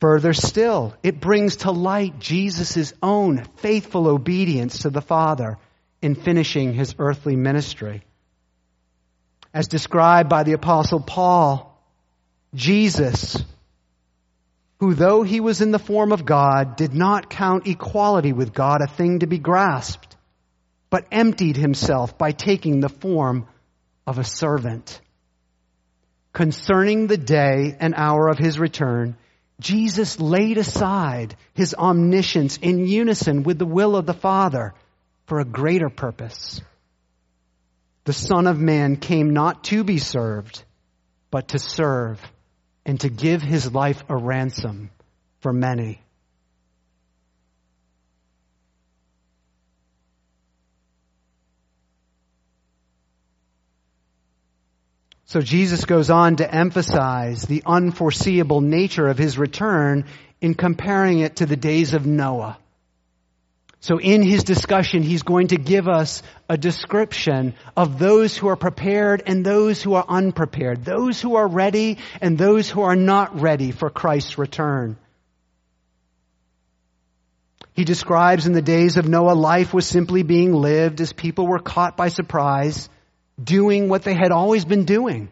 Further 0.00 0.32
still, 0.32 0.94
it 1.04 1.20
brings 1.20 1.56
to 1.58 1.70
light 1.70 2.18
Jesus' 2.18 2.92
own 3.00 3.44
faithful 3.58 4.08
obedience 4.08 4.80
to 4.80 4.90
the 4.90 5.00
Father 5.00 5.58
in 6.02 6.16
finishing 6.16 6.74
his 6.74 6.96
earthly 6.98 7.36
ministry. 7.36 8.02
As 9.54 9.68
described 9.68 10.28
by 10.28 10.42
the 10.42 10.54
apostle 10.54 10.98
Paul, 10.98 11.80
Jesus 12.52 13.36
who 14.82 14.94
though 14.94 15.22
he 15.22 15.38
was 15.38 15.60
in 15.60 15.70
the 15.70 15.78
form 15.78 16.10
of 16.10 16.24
God, 16.24 16.74
did 16.74 16.92
not 16.92 17.30
count 17.30 17.68
equality 17.68 18.32
with 18.32 18.52
God 18.52 18.80
a 18.82 18.88
thing 18.88 19.20
to 19.20 19.28
be 19.28 19.38
grasped, 19.38 20.16
but 20.90 21.06
emptied 21.12 21.56
himself 21.56 22.18
by 22.18 22.32
taking 22.32 22.80
the 22.80 22.88
form 22.88 23.46
of 24.08 24.18
a 24.18 24.24
servant. 24.24 25.00
Concerning 26.32 27.06
the 27.06 27.16
day 27.16 27.76
and 27.78 27.94
hour 27.96 28.26
of 28.26 28.38
his 28.38 28.58
return, 28.58 29.16
Jesus 29.60 30.18
laid 30.18 30.58
aside 30.58 31.36
his 31.54 31.76
omniscience 31.78 32.56
in 32.56 32.84
unison 32.84 33.44
with 33.44 33.60
the 33.60 33.64
will 33.64 33.94
of 33.94 34.04
the 34.04 34.12
Father 34.12 34.74
for 35.26 35.38
a 35.38 35.44
greater 35.44 35.90
purpose. 35.90 36.60
The 38.02 38.12
Son 38.12 38.48
of 38.48 38.58
Man 38.58 38.96
came 38.96 39.30
not 39.30 39.62
to 39.66 39.84
be 39.84 39.98
served, 39.98 40.64
but 41.30 41.50
to 41.50 41.60
serve 41.60 42.20
and 42.84 43.00
to 43.00 43.08
give 43.08 43.42
his 43.42 43.72
life 43.72 44.02
a 44.08 44.16
ransom 44.16 44.90
for 45.40 45.52
many. 45.52 46.00
So 55.32 55.40
Jesus 55.40 55.86
goes 55.86 56.10
on 56.10 56.36
to 56.36 56.54
emphasize 56.54 57.44
the 57.44 57.62
unforeseeable 57.64 58.60
nature 58.60 59.08
of 59.08 59.16
his 59.16 59.38
return 59.38 60.04
in 60.42 60.52
comparing 60.52 61.20
it 61.20 61.36
to 61.36 61.46
the 61.46 61.56
days 61.56 61.94
of 61.94 62.04
Noah. 62.04 62.58
So 63.82 63.98
in 63.98 64.22
his 64.22 64.44
discussion, 64.44 65.02
he's 65.02 65.24
going 65.24 65.48
to 65.48 65.56
give 65.56 65.88
us 65.88 66.22
a 66.48 66.56
description 66.56 67.54
of 67.76 67.98
those 67.98 68.36
who 68.36 68.46
are 68.46 68.56
prepared 68.56 69.24
and 69.26 69.44
those 69.44 69.82
who 69.82 69.94
are 69.94 70.04
unprepared, 70.08 70.84
those 70.84 71.20
who 71.20 71.34
are 71.34 71.48
ready 71.48 71.98
and 72.20 72.38
those 72.38 72.70
who 72.70 72.82
are 72.82 72.94
not 72.94 73.40
ready 73.40 73.72
for 73.72 73.90
Christ's 73.90 74.38
return. 74.38 74.96
He 77.74 77.82
describes 77.82 78.46
in 78.46 78.52
the 78.52 78.62
days 78.62 78.98
of 78.98 79.08
Noah, 79.08 79.32
life 79.32 79.74
was 79.74 79.84
simply 79.84 80.22
being 80.22 80.52
lived 80.54 81.00
as 81.00 81.12
people 81.12 81.48
were 81.48 81.58
caught 81.58 81.96
by 81.96 82.06
surprise, 82.06 82.88
doing 83.42 83.88
what 83.88 84.04
they 84.04 84.14
had 84.14 84.30
always 84.30 84.64
been 84.64 84.84
doing. 84.84 85.28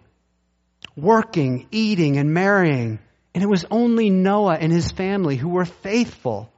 Working, 0.97 1.69
eating, 1.71 2.17
and 2.17 2.35
marrying. 2.35 2.99
And 3.33 3.45
it 3.45 3.49
was 3.49 3.65
only 3.71 4.11
Noah 4.11 4.57
and 4.57 4.73
his 4.73 4.91
family 4.91 5.37
who 5.37 5.51
were 5.51 5.67
faithful 5.67 6.51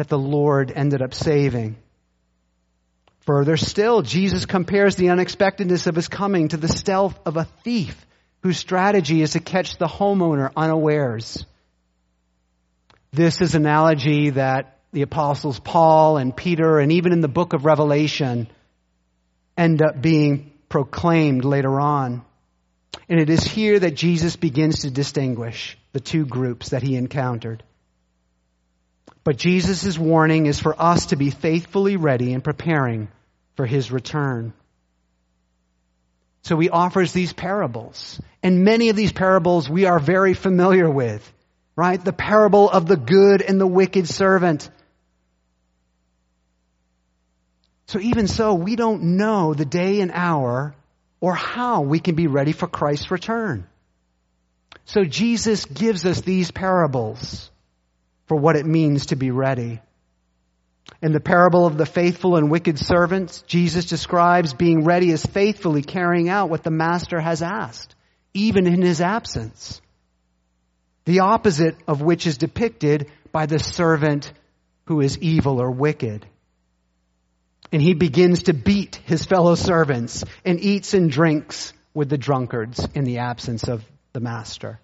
that 0.00 0.08
the 0.08 0.18
Lord 0.18 0.72
ended 0.74 1.02
up 1.02 1.12
saving. 1.12 1.76
Further 3.26 3.58
still, 3.58 4.00
Jesus 4.00 4.46
compares 4.46 4.96
the 4.96 5.10
unexpectedness 5.10 5.86
of 5.86 5.94
his 5.94 6.08
coming 6.08 6.48
to 6.48 6.56
the 6.56 6.68
stealth 6.68 7.20
of 7.26 7.36
a 7.36 7.44
thief 7.64 8.06
whose 8.42 8.56
strategy 8.56 9.20
is 9.20 9.32
to 9.32 9.40
catch 9.40 9.76
the 9.76 9.86
homeowner 9.86 10.50
unawares. 10.56 11.44
This 13.12 13.42
is 13.42 13.54
an 13.54 13.66
analogy 13.66 14.30
that 14.30 14.78
the 14.92 15.02
apostles 15.02 15.60
Paul 15.60 16.16
and 16.16 16.34
Peter 16.34 16.78
and 16.78 16.92
even 16.92 17.12
in 17.12 17.20
the 17.20 17.28
book 17.28 17.52
of 17.52 17.66
Revelation 17.66 18.48
end 19.54 19.82
up 19.82 20.00
being 20.00 20.50
proclaimed 20.70 21.44
later 21.44 21.78
on. 21.78 22.24
And 23.06 23.20
it 23.20 23.28
is 23.28 23.44
here 23.44 23.78
that 23.78 23.96
Jesus 23.96 24.36
begins 24.36 24.78
to 24.78 24.90
distinguish 24.90 25.76
the 25.92 26.00
two 26.00 26.24
groups 26.24 26.70
that 26.70 26.82
he 26.82 26.96
encountered. 26.96 27.62
But 29.24 29.36
Jesus' 29.36 29.98
warning 29.98 30.46
is 30.46 30.60
for 30.60 30.80
us 30.80 31.06
to 31.06 31.16
be 31.16 31.30
faithfully 31.30 31.96
ready 31.96 32.32
and 32.32 32.42
preparing 32.42 33.08
for 33.54 33.66
his 33.66 33.92
return. 33.92 34.52
So 36.42 36.58
he 36.58 36.70
offers 36.70 37.12
these 37.12 37.32
parables. 37.32 38.20
And 38.42 38.64
many 38.64 38.88
of 38.88 38.96
these 38.96 39.12
parables 39.12 39.68
we 39.68 39.84
are 39.84 39.98
very 39.98 40.34
familiar 40.34 40.90
with, 40.90 41.30
right? 41.76 42.02
The 42.02 42.12
parable 42.12 42.70
of 42.70 42.86
the 42.86 42.96
good 42.96 43.42
and 43.42 43.60
the 43.60 43.66
wicked 43.66 44.08
servant. 44.08 44.70
So 47.86 47.98
even 47.98 48.28
so, 48.28 48.54
we 48.54 48.76
don't 48.76 49.16
know 49.16 49.52
the 49.52 49.64
day 49.64 50.00
and 50.00 50.12
hour 50.12 50.74
or 51.20 51.34
how 51.34 51.82
we 51.82 51.98
can 51.98 52.14
be 52.14 52.28
ready 52.28 52.52
for 52.52 52.66
Christ's 52.66 53.10
return. 53.10 53.66
So 54.86 55.04
Jesus 55.04 55.66
gives 55.66 56.06
us 56.06 56.20
these 56.22 56.50
parables 56.50 57.50
for 58.30 58.36
what 58.36 58.54
it 58.54 58.64
means 58.64 59.06
to 59.06 59.16
be 59.16 59.32
ready. 59.32 59.80
In 61.02 61.10
the 61.10 61.18
parable 61.18 61.66
of 61.66 61.76
the 61.76 61.84
faithful 61.84 62.36
and 62.36 62.48
wicked 62.48 62.78
servants, 62.78 63.42
Jesus 63.42 63.86
describes 63.86 64.54
being 64.54 64.84
ready 64.84 65.10
as 65.10 65.26
faithfully 65.26 65.82
carrying 65.82 66.28
out 66.28 66.48
what 66.48 66.62
the 66.62 66.70
master 66.70 67.18
has 67.18 67.42
asked, 67.42 67.96
even 68.32 68.68
in 68.68 68.82
his 68.82 69.00
absence. 69.00 69.80
The 71.06 71.20
opposite 71.20 71.74
of 71.88 72.02
which 72.02 72.24
is 72.24 72.38
depicted 72.38 73.10
by 73.32 73.46
the 73.46 73.58
servant 73.58 74.32
who 74.86 75.00
is 75.00 75.18
evil 75.18 75.60
or 75.60 75.72
wicked. 75.72 76.24
And 77.72 77.82
he 77.82 77.94
begins 77.94 78.44
to 78.44 78.52
beat 78.52 79.00
his 79.06 79.24
fellow 79.24 79.56
servants 79.56 80.22
and 80.44 80.60
eats 80.60 80.94
and 80.94 81.10
drinks 81.10 81.72
with 81.94 82.08
the 82.08 82.16
drunkards 82.16 82.86
in 82.94 83.02
the 83.02 83.18
absence 83.18 83.64
of 83.64 83.84
the 84.12 84.20
master. 84.20 84.78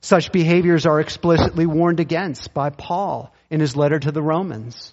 Such 0.00 0.32
behaviors 0.32 0.86
are 0.86 1.00
explicitly 1.00 1.66
warned 1.66 2.00
against 2.00 2.54
by 2.54 2.70
Paul 2.70 3.32
in 3.50 3.60
his 3.60 3.76
letter 3.76 3.98
to 3.98 4.12
the 4.12 4.22
Romans, 4.22 4.92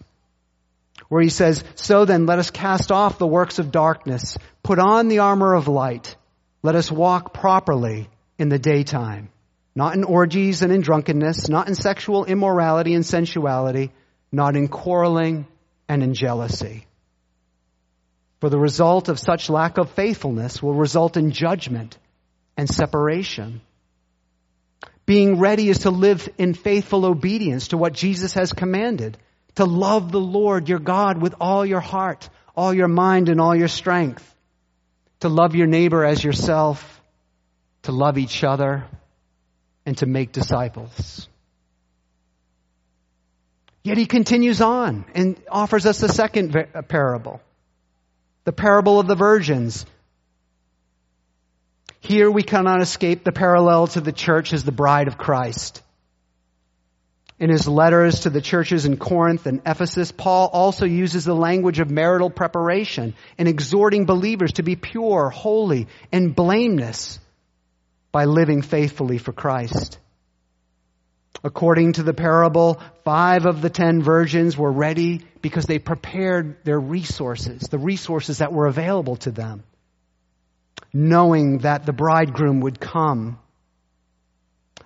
where 1.07 1.21
he 1.21 1.29
says, 1.29 1.63
So 1.75 2.05
then 2.05 2.25
let 2.25 2.39
us 2.39 2.51
cast 2.51 2.91
off 2.91 3.17
the 3.17 3.27
works 3.27 3.59
of 3.59 3.71
darkness, 3.71 4.37
put 4.63 4.79
on 4.79 5.07
the 5.07 5.19
armor 5.19 5.53
of 5.53 5.67
light, 5.67 6.15
let 6.61 6.75
us 6.75 6.91
walk 6.91 7.33
properly 7.33 8.09
in 8.37 8.49
the 8.49 8.59
daytime, 8.59 9.29
not 9.75 9.95
in 9.95 10.03
orgies 10.03 10.61
and 10.61 10.73
in 10.73 10.81
drunkenness, 10.81 11.47
not 11.47 11.69
in 11.69 11.75
sexual 11.75 12.25
immorality 12.25 12.93
and 12.93 13.05
sensuality, 13.05 13.91
not 14.31 14.57
in 14.57 14.67
quarreling 14.67 15.47
and 15.87 16.03
in 16.03 16.13
jealousy. 16.13 16.85
For 18.41 18.49
the 18.49 18.59
result 18.59 19.07
of 19.07 19.19
such 19.19 19.49
lack 19.49 19.77
of 19.77 19.91
faithfulness 19.91 20.61
will 20.61 20.73
result 20.73 21.17
in 21.17 21.31
judgment 21.31 21.97
and 22.57 22.69
separation. 22.69 23.61
Being 25.07 25.39
ready 25.39 25.69
is 25.69 25.79
to 25.79 25.89
live 25.89 26.27
in 26.37 26.53
faithful 26.53 27.05
obedience 27.05 27.69
to 27.69 27.77
what 27.77 27.93
Jesus 27.93 28.33
has 28.33 28.51
commanded. 28.51 29.17
To 29.55 29.63
love 29.63 30.11
the 30.11 30.19
Lord 30.19 30.67
your 30.67 30.79
God 30.79 31.19
with 31.19 31.33
all 31.39 31.65
your 31.65 31.79
heart, 31.79 32.29
all 32.55 32.73
your 32.73 32.89
mind, 32.89 33.29
and 33.29 33.39
all 33.39 33.55
your 33.55 33.69
strength. 33.69 34.35
To 35.21 35.29
love 35.29 35.55
your 35.55 35.65
neighbor 35.65 36.03
as 36.03 36.21
yourself. 36.21 37.01
To 37.83 37.93
love 37.93 38.17
each 38.17 38.43
other. 38.43 38.83
And 39.85 39.97
to 39.99 40.05
make 40.05 40.33
disciples. 40.33 41.29
Yet 43.83 43.97
he 43.97 44.07
continues 44.07 44.59
on 44.59 45.05
and 45.15 45.41
offers 45.49 45.85
us 45.85 46.03
a 46.03 46.09
second 46.09 46.53
parable. 46.89 47.39
The 48.43 48.51
parable 48.51 48.99
of 48.99 49.07
the 49.07 49.15
virgins 49.15 49.85
here 52.07 52.31
we 52.31 52.41
cannot 52.41 52.81
escape 52.81 53.25
the 53.25 53.33
parallel 53.33 53.87
to 53.87 53.99
the 53.99 54.13
church 54.13 54.53
as 54.53 54.63
the 54.63 54.71
bride 54.71 55.09
of 55.09 55.17
Christ. 55.17 55.83
In 57.37 57.49
his 57.49 57.67
letters 57.67 58.21
to 58.21 58.29
the 58.29 58.41
churches 58.41 58.85
in 58.85 58.95
Corinth 58.95 59.45
and 59.45 59.61
Ephesus, 59.65 60.11
Paul 60.11 60.49
also 60.51 60.85
uses 60.85 61.25
the 61.25 61.35
language 61.35 61.79
of 61.79 61.91
marital 61.91 62.29
preparation 62.29 63.13
and 63.37 63.47
exhorting 63.47 64.05
believers 64.05 64.53
to 64.53 64.63
be 64.63 64.77
pure, 64.77 65.29
holy, 65.29 65.87
and 66.11 66.33
blameless 66.33 67.19
by 68.13 68.23
living 68.23 68.61
faithfully 68.61 69.17
for 69.17 69.33
Christ. 69.33 69.99
According 71.43 71.93
to 71.93 72.03
the 72.03 72.13
parable, 72.13 72.81
five 73.03 73.45
of 73.45 73.61
the 73.61 73.69
ten 73.69 74.01
virgins 74.01 74.57
were 74.57 74.71
ready 74.71 75.23
because 75.41 75.65
they 75.65 75.77
prepared 75.77 76.63
their 76.63 76.79
resources, 76.79 77.63
the 77.63 77.77
resources 77.77 78.37
that 78.37 78.53
were 78.53 78.65
available 78.65 79.17
to 79.17 79.31
them, 79.31 79.63
knowing 80.93 81.59
that 81.59 81.85
the 81.85 81.93
bridegroom 81.93 82.61
would 82.61 82.79
come. 82.79 83.39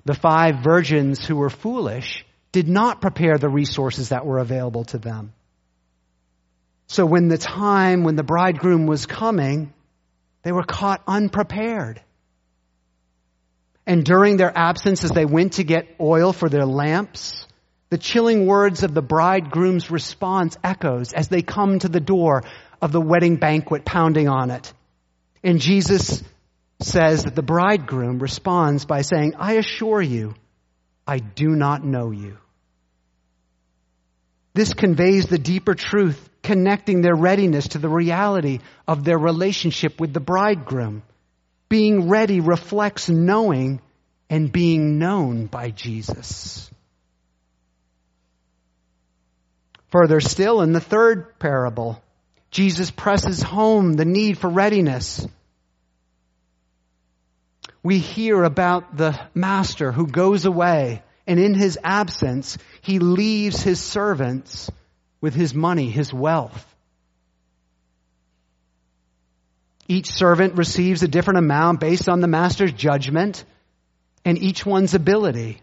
The 0.05 0.13
five 0.13 0.63
virgins 0.63 1.25
who 1.25 1.35
were 1.35 1.49
foolish 1.49 2.25
did 2.51 2.67
not 2.67 3.01
prepare 3.01 3.37
the 3.37 3.49
resources 3.49 4.09
that 4.09 4.25
were 4.25 4.39
available 4.39 4.83
to 4.85 4.97
them. 4.97 5.33
So 6.87 7.05
when 7.05 7.29
the 7.29 7.37
time 7.37 8.03
when 8.03 8.15
the 8.15 8.23
bridegroom 8.23 8.85
was 8.85 9.05
coming, 9.05 9.73
they 10.43 10.51
were 10.51 10.63
caught 10.63 11.01
unprepared. 11.07 12.01
And 13.87 14.03
during 14.03 14.37
their 14.37 14.55
absence, 14.55 15.03
as 15.03 15.11
they 15.11 15.25
went 15.25 15.53
to 15.53 15.63
get 15.63 15.95
oil 15.99 16.33
for 16.33 16.49
their 16.49 16.65
lamps, 16.65 17.45
the 17.89 17.97
chilling 17.97 18.45
words 18.45 18.83
of 18.83 18.93
the 18.93 19.01
bridegroom's 19.01 19.91
response 19.91 20.57
echoes 20.63 21.13
as 21.13 21.27
they 21.27 21.41
come 21.41 21.79
to 21.79 21.89
the 21.89 21.99
door 21.99 22.43
of 22.81 22.91
the 22.91 23.01
wedding 23.01 23.37
banquet 23.37 23.85
pounding 23.85 24.27
on 24.27 24.51
it. 24.51 24.73
And 25.43 25.59
Jesus 25.59 26.23
says 26.81 27.23
that 27.23 27.35
the 27.35 27.41
bridegroom 27.41 28.19
responds 28.19 28.85
by 28.85 29.01
saying, 29.01 29.35
I 29.37 29.53
assure 29.53 30.01
you, 30.01 30.35
I 31.07 31.19
do 31.19 31.49
not 31.49 31.83
know 31.83 32.11
you. 32.11 32.37
This 34.53 34.73
conveys 34.73 35.27
the 35.27 35.37
deeper 35.37 35.75
truth, 35.75 36.29
connecting 36.43 37.01
their 37.01 37.15
readiness 37.15 37.69
to 37.69 37.77
the 37.77 37.89
reality 37.89 38.59
of 38.87 39.03
their 39.03 39.17
relationship 39.17 39.99
with 39.99 40.13
the 40.13 40.19
bridegroom. 40.19 41.03
Being 41.69 42.09
ready 42.09 42.41
reflects 42.41 43.07
knowing 43.07 43.79
and 44.29 44.51
being 44.51 44.97
known 44.97 45.45
by 45.45 45.69
Jesus. 45.69 46.69
Further 49.91 50.19
still, 50.19 50.61
in 50.61 50.73
the 50.73 50.81
third 50.81 51.37
parable, 51.39 52.01
Jesus 52.51 52.91
presses 52.91 53.41
home 53.41 53.93
the 53.93 54.05
need 54.05 54.37
for 54.37 54.49
readiness. 54.49 55.25
We 57.81 57.97
hear 57.97 58.43
about 58.43 58.95
the 58.95 59.19
master 59.33 59.91
who 59.91 60.05
goes 60.05 60.45
away, 60.45 61.01
and 61.25 61.39
in 61.39 61.53
his 61.53 61.79
absence, 61.83 62.57
he 62.81 62.99
leaves 62.99 63.63
his 63.63 63.79
servants 63.79 64.69
with 65.21 65.33
his 65.33 65.53
money, 65.53 65.89
his 65.89 66.13
wealth. 66.13 66.67
Each 69.87 70.11
servant 70.11 70.55
receives 70.55 71.03
a 71.03 71.07
different 71.07 71.39
amount 71.39 71.79
based 71.79 72.07
on 72.07 72.21
the 72.21 72.27
master's 72.27 72.71
judgment 72.71 73.43
and 74.23 74.37
each 74.37 74.65
one's 74.65 74.93
ability. 74.93 75.61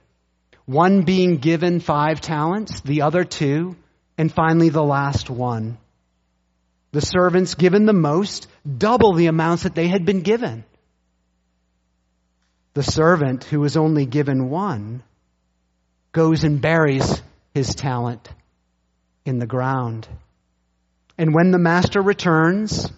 One 0.67 1.03
being 1.03 1.37
given 1.37 1.81
five 1.81 2.21
talents, 2.21 2.81
the 2.81 3.03
other 3.03 3.25
two, 3.25 3.77
and 4.19 4.33
finally 4.33 4.69
the 4.69 4.83
last 4.83 5.31
one. 5.31 5.79
The 6.93 7.01
servants 7.01 7.55
given 7.55 7.85
the 7.85 7.93
most 7.93 8.49
double 8.67 9.13
the 9.13 9.27
amounts 9.27 9.65
that 9.65 9.75
they 9.75 9.89
had 9.89 10.05
been 10.05 10.23
given. 10.23 10.65
The 12.75 12.83
servant 12.83 13.45
who 13.45 13.61
was 13.61 13.77
only 13.77 14.07
given 14.07 14.49
one 14.49 15.03
goes 16.13 16.45
and 16.45 16.61
buries 16.61 17.23
his 17.55 17.75
talent 17.75 18.29
in 19.25 19.39
the 19.39 19.47
ground. 19.47 20.09
And 21.19 21.35
when 21.35 21.51
the 21.51 21.59
master 21.59 22.01
returns, 22.01 22.91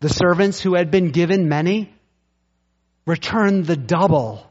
the 0.00 0.08
servants 0.08 0.60
who 0.60 0.74
had 0.74 0.90
been 0.90 1.10
given 1.10 1.48
many 1.48 1.94
return 3.06 3.62
the 3.62 3.76
double 3.76 4.44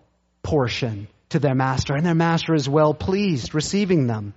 portion 0.44 1.08
to 1.30 1.39
their 1.39 1.56
master, 1.56 1.96
and 1.96 2.06
their 2.06 2.15
master 2.15 2.54
is 2.54 2.70
well 2.70 2.94
pleased 2.94 3.54
receiving 3.56 4.08
them. 4.08 4.34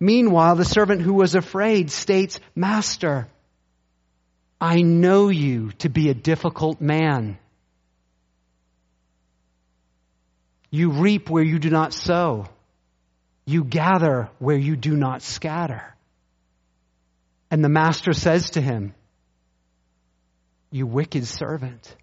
Meanwhile, 0.00 0.56
the 0.56 0.64
servant 0.64 1.02
who 1.02 1.12
was 1.12 1.34
afraid 1.34 1.90
states, 1.90 2.40
Master, 2.54 3.28
I 4.58 4.80
know 4.80 5.28
you 5.28 5.72
to 5.78 5.90
be 5.90 6.08
a 6.08 6.14
difficult 6.14 6.80
man. 6.80 7.38
You 10.70 10.90
reap 10.90 11.28
where 11.28 11.44
you 11.44 11.58
do 11.58 11.68
not 11.68 11.92
sow. 11.92 12.46
You 13.44 13.64
gather 13.64 14.30
where 14.38 14.56
you 14.56 14.76
do 14.76 14.96
not 14.96 15.22
scatter. 15.22 15.94
And 17.50 17.62
the 17.62 17.68
master 17.68 18.12
says 18.12 18.50
to 18.50 18.60
him, 18.60 18.94
you 20.70 20.86
wicked 20.86 21.26
servant. 21.26 21.96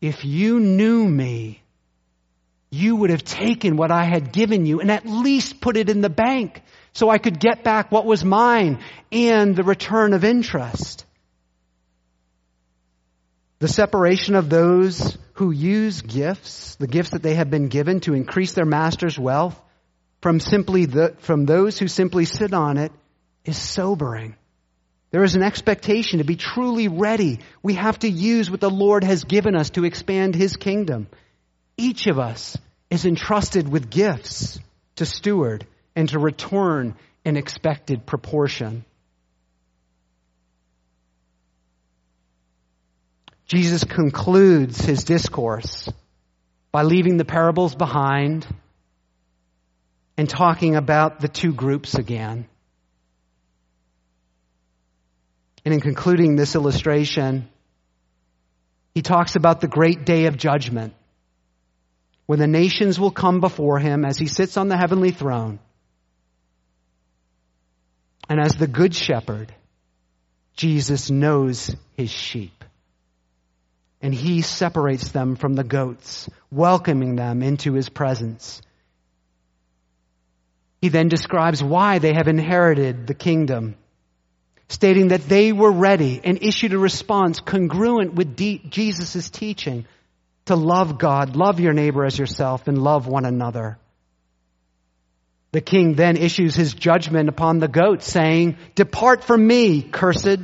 If 0.00 0.24
you 0.24 0.60
knew 0.60 1.08
me, 1.08 1.63
you 2.74 2.96
would 2.96 3.10
have 3.10 3.24
taken 3.24 3.76
what 3.76 3.90
I 3.90 4.04
had 4.04 4.32
given 4.32 4.66
you 4.66 4.80
and 4.80 4.90
at 4.90 5.06
least 5.06 5.60
put 5.60 5.76
it 5.76 5.88
in 5.88 6.00
the 6.00 6.10
bank 6.10 6.62
so 6.92 7.08
I 7.08 7.18
could 7.18 7.38
get 7.38 7.62
back 7.62 7.92
what 7.92 8.04
was 8.04 8.24
mine 8.24 8.80
and 9.12 9.54
the 9.54 9.62
return 9.62 10.12
of 10.12 10.24
interest. 10.24 11.06
The 13.60 13.68
separation 13.68 14.34
of 14.34 14.50
those 14.50 15.16
who 15.34 15.52
use 15.52 16.02
gifts, 16.02 16.74
the 16.76 16.86
gifts 16.86 17.10
that 17.10 17.22
they 17.22 17.34
have 17.34 17.50
been 17.50 17.68
given 17.68 18.00
to 18.00 18.14
increase 18.14 18.52
their 18.52 18.66
master's 18.66 19.18
wealth, 19.18 19.60
from 20.20 20.40
simply 20.40 20.86
the, 20.86 21.14
from 21.20 21.46
those 21.46 21.78
who 21.78 21.86
simply 21.86 22.24
sit 22.24 22.52
on 22.52 22.76
it 22.76 22.92
is 23.44 23.56
sobering. 23.56 24.36
There 25.10 25.22
is 25.22 25.36
an 25.36 25.42
expectation 25.42 26.18
to 26.18 26.24
be 26.24 26.34
truly 26.34 26.88
ready. 26.88 27.38
We 27.62 27.74
have 27.74 28.00
to 28.00 28.08
use 28.08 28.50
what 28.50 28.60
the 28.60 28.70
Lord 28.70 29.04
has 29.04 29.22
given 29.22 29.54
us 29.54 29.70
to 29.70 29.84
expand 29.84 30.34
His 30.34 30.56
kingdom. 30.56 31.06
Each 31.76 32.06
of 32.06 32.18
us 32.18 32.56
is 32.90 33.04
entrusted 33.04 33.68
with 33.68 33.90
gifts 33.90 34.58
to 34.96 35.06
steward 35.06 35.66
and 35.96 36.08
to 36.10 36.18
return 36.18 36.94
in 37.24 37.36
expected 37.36 38.06
proportion. 38.06 38.84
Jesus 43.46 43.84
concludes 43.84 44.80
his 44.80 45.04
discourse 45.04 45.88
by 46.72 46.82
leaving 46.82 47.16
the 47.16 47.24
parables 47.24 47.74
behind 47.74 48.46
and 50.16 50.28
talking 50.28 50.76
about 50.76 51.20
the 51.20 51.28
two 51.28 51.52
groups 51.52 51.94
again. 51.94 52.46
And 55.64 55.74
in 55.74 55.80
concluding 55.80 56.36
this 56.36 56.54
illustration, 56.54 57.48
he 58.94 59.02
talks 59.02 59.34
about 59.34 59.60
the 59.60 59.68
great 59.68 60.04
day 60.04 60.26
of 60.26 60.36
judgment 60.36 60.94
when 62.26 62.38
the 62.38 62.46
nations 62.46 62.98
will 62.98 63.10
come 63.10 63.40
before 63.40 63.78
him 63.78 64.04
as 64.04 64.18
he 64.18 64.26
sits 64.26 64.56
on 64.56 64.68
the 64.68 64.76
heavenly 64.76 65.10
throne. 65.10 65.58
And 68.28 68.40
as 68.40 68.54
the 68.54 68.66
good 68.66 68.94
shepherd, 68.94 69.54
Jesus 70.56 71.10
knows 71.10 71.74
his 71.96 72.10
sheep. 72.10 72.64
And 74.00 74.14
he 74.14 74.42
separates 74.42 75.10
them 75.10 75.36
from 75.36 75.54
the 75.54 75.64
goats, 75.64 76.28
welcoming 76.50 77.16
them 77.16 77.42
into 77.42 77.72
his 77.72 77.88
presence. 77.88 78.60
He 80.80 80.88
then 80.88 81.08
describes 81.08 81.62
why 81.62 81.98
they 81.98 82.12
have 82.12 82.28
inherited 82.28 83.06
the 83.06 83.14
kingdom 83.14 83.76
stating 84.68 85.08
that 85.08 85.28
they 85.28 85.52
were 85.52 85.70
ready 85.70 86.20
and 86.24 86.42
issued 86.42 86.72
a 86.72 86.78
response 86.78 87.40
congruent 87.40 88.14
with 88.14 88.36
Jesus' 88.36 89.30
teaching 89.30 89.86
to 90.46 90.56
love 90.56 90.98
God, 90.98 91.36
love 91.36 91.60
your 91.60 91.72
neighbor 91.72 92.04
as 92.04 92.18
yourself, 92.18 92.68
and 92.68 92.76
love 92.76 93.06
one 93.06 93.24
another. 93.24 93.78
The 95.52 95.60
king 95.60 95.94
then 95.94 96.16
issues 96.16 96.54
his 96.54 96.74
judgment 96.74 97.28
upon 97.28 97.58
the 97.58 97.68
goat, 97.68 98.02
saying, 98.02 98.56
Depart 98.74 99.24
from 99.24 99.46
me, 99.46 99.82
cursed, 99.82 100.40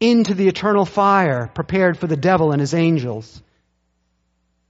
into 0.00 0.34
the 0.34 0.48
eternal 0.48 0.84
fire 0.84 1.50
prepared 1.54 1.98
for 1.98 2.06
the 2.06 2.16
devil 2.16 2.52
and 2.52 2.60
his 2.60 2.74
angels. 2.74 3.40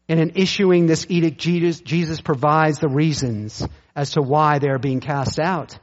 And 0.09 0.19
in 0.19 0.33
issuing 0.35 0.87
this 0.87 1.07
edict, 1.09 1.39
Jesus, 1.39 1.81
Jesus 1.81 2.21
provides 2.21 2.79
the 2.79 2.89
reasons 2.89 3.67
as 3.95 4.11
to 4.13 4.23
why 4.23 4.59
they 4.59 4.69
are 4.69 4.79
being 4.79 5.01
cast 5.01 5.39
out. 5.39 5.79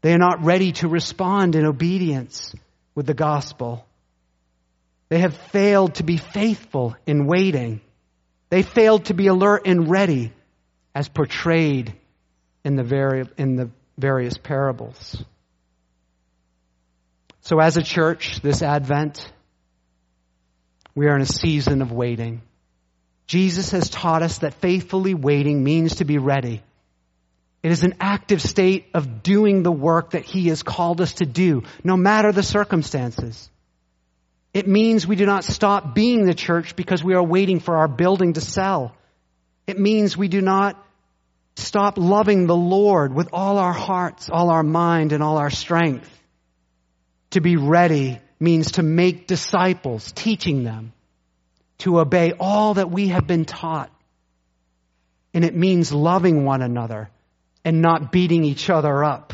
They 0.00 0.14
are 0.14 0.18
not 0.18 0.44
ready 0.44 0.72
to 0.72 0.88
respond 0.88 1.54
in 1.54 1.66
obedience 1.66 2.54
with 2.94 3.06
the 3.06 3.14
gospel. 3.14 3.84
They 5.08 5.18
have 5.18 5.36
failed 5.36 5.96
to 5.96 6.04
be 6.04 6.16
faithful 6.16 6.96
in 7.06 7.26
waiting. 7.26 7.80
They 8.52 8.60
failed 8.60 9.06
to 9.06 9.14
be 9.14 9.28
alert 9.28 9.62
and 9.64 9.88
ready 9.88 10.30
as 10.94 11.08
portrayed 11.08 11.94
in 12.64 12.76
the, 12.76 12.82
vari- 12.82 13.30
in 13.38 13.56
the 13.56 13.70
various 13.96 14.36
parables. 14.36 15.24
So 17.40 17.60
as 17.60 17.78
a 17.78 17.82
church, 17.82 18.42
this 18.42 18.60
Advent, 18.60 19.26
we 20.94 21.06
are 21.06 21.16
in 21.16 21.22
a 21.22 21.26
season 21.26 21.80
of 21.80 21.92
waiting. 21.92 22.42
Jesus 23.26 23.70
has 23.70 23.88
taught 23.88 24.22
us 24.22 24.36
that 24.40 24.52
faithfully 24.52 25.14
waiting 25.14 25.64
means 25.64 25.94
to 25.94 26.04
be 26.04 26.18
ready. 26.18 26.62
It 27.62 27.72
is 27.72 27.84
an 27.84 27.94
active 28.00 28.42
state 28.42 28.84
of 28.92 29.22
doing 29.22 29.62
the 29.62 29.72
work 29.72 30.10
that 30.10 30.24
He 30.26 30.48
has 30.48 30.62
called 30.62 31.00
us 31.00 31.14
to 31.14 31.24
do, 31.24 31.62
no 31.82 31.96
matter 31.96 32.32
the 32.32 32.42
circumstances. 32.42 33.48
It 34.54 34.68
means 34.68 35.06
we 35.06 35.16
do 35.16 35.24
not 35.24 35.44
stop 35.44 35.94
being 35.94 36.26
the 36.26 36.34
church 36.34 36.76
because 36.76 37.02
we 37.02 37.14
are 37.14 37.22
waiting 37.22 37.60
for 37.60 37.76
our 37.76 37.88
building 37.88 38.34
to 38.34 38.40
sell. 38.40 38.94
It 39.66 39.78
means 39.78 40.16
we 40.16 40.28
do 40.28 40.42
not 40.42 40.82
stop 41.56 41.96
loving 41.96 42.46
the 42.46 42.56
Lord 42.56 43.14
with 43.14 43.30
all 43.32 43.58
our 43.58 43.72
hearts, 43.72 44.28
all 44.30 44.50
our 44.50 44.62
mind, 44.62 45.12
and 45.12 45.22
all 45.22 45.38
our 45.38 45.50
strength. 45.50 46.08
To 47.30 47.40
be 47.40 47.56
ready 47.56 48.20
means 48.38 48.72
to 48.72 48.82
make 48.82 49.26
disciples, 49.26 50.12
teaching 50.12 50.64
them 50.64 50.92
to 51.78 51.98
obey 51.98 52.32
all 52.38 52.74
that 52.74 52.90
we 52.90 53.08
have 53.08 53.26
been 53.26 53.44
taught. 53.44 53.90
And 55.32 55.44
it 55.44 55.56
means 55.56 55.92
loving 55.92 56.44
one 56.44 56.60
another 56.60 57.10
and 57.64 57.80
not 57.80 58.12
beating 58.12 58.44
each 58.44 58.68
other 58.68 59.02
up 59.02 59.32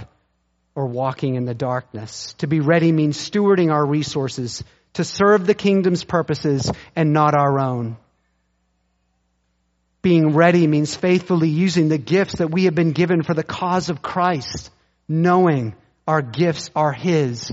or 0.79 0.87
walking 0.87 1.35
in 1.35 1.45
the 1.45 1.55
darkness. 1.55 2.37
To 2.39 2.47
be 2.47 2.61
ready 2.61 2.93
means 2.93 3.19
stewarding 3.19 3.73
our 3.73 3.85
resources 3.85 4.63
to 4.93 5.03
serve 5.03 5.45
the 5.45 5.53
kingdom's 5.53 6.05
purposes 6.05 6.71
and 6.95 7.13
not 7.13 7.35
our 7.37 7.59
own. 7.59 7.97
Being 10.03 10.35
ready 10.37 10.69
means 10.69 10.95
faithfully 10.95 11.49
using 11.49 11.89
the 11.89 11.99
gifts 11.99 12.37
that 12.37 12.53
we 12.53 12.67
have 12.67 12.77
been 12.77 12.93
given 12.93 13.25
for 13.25 13.35
the 13.35 13.43
cause 13.43 13.91
of 13.91 14.03
Christ, 14.03 14.71
knowing 15.09 15.75
our 16.07 16.23
gifts 16.23 16.71
are 16.77 16.93
His 16.93 17.51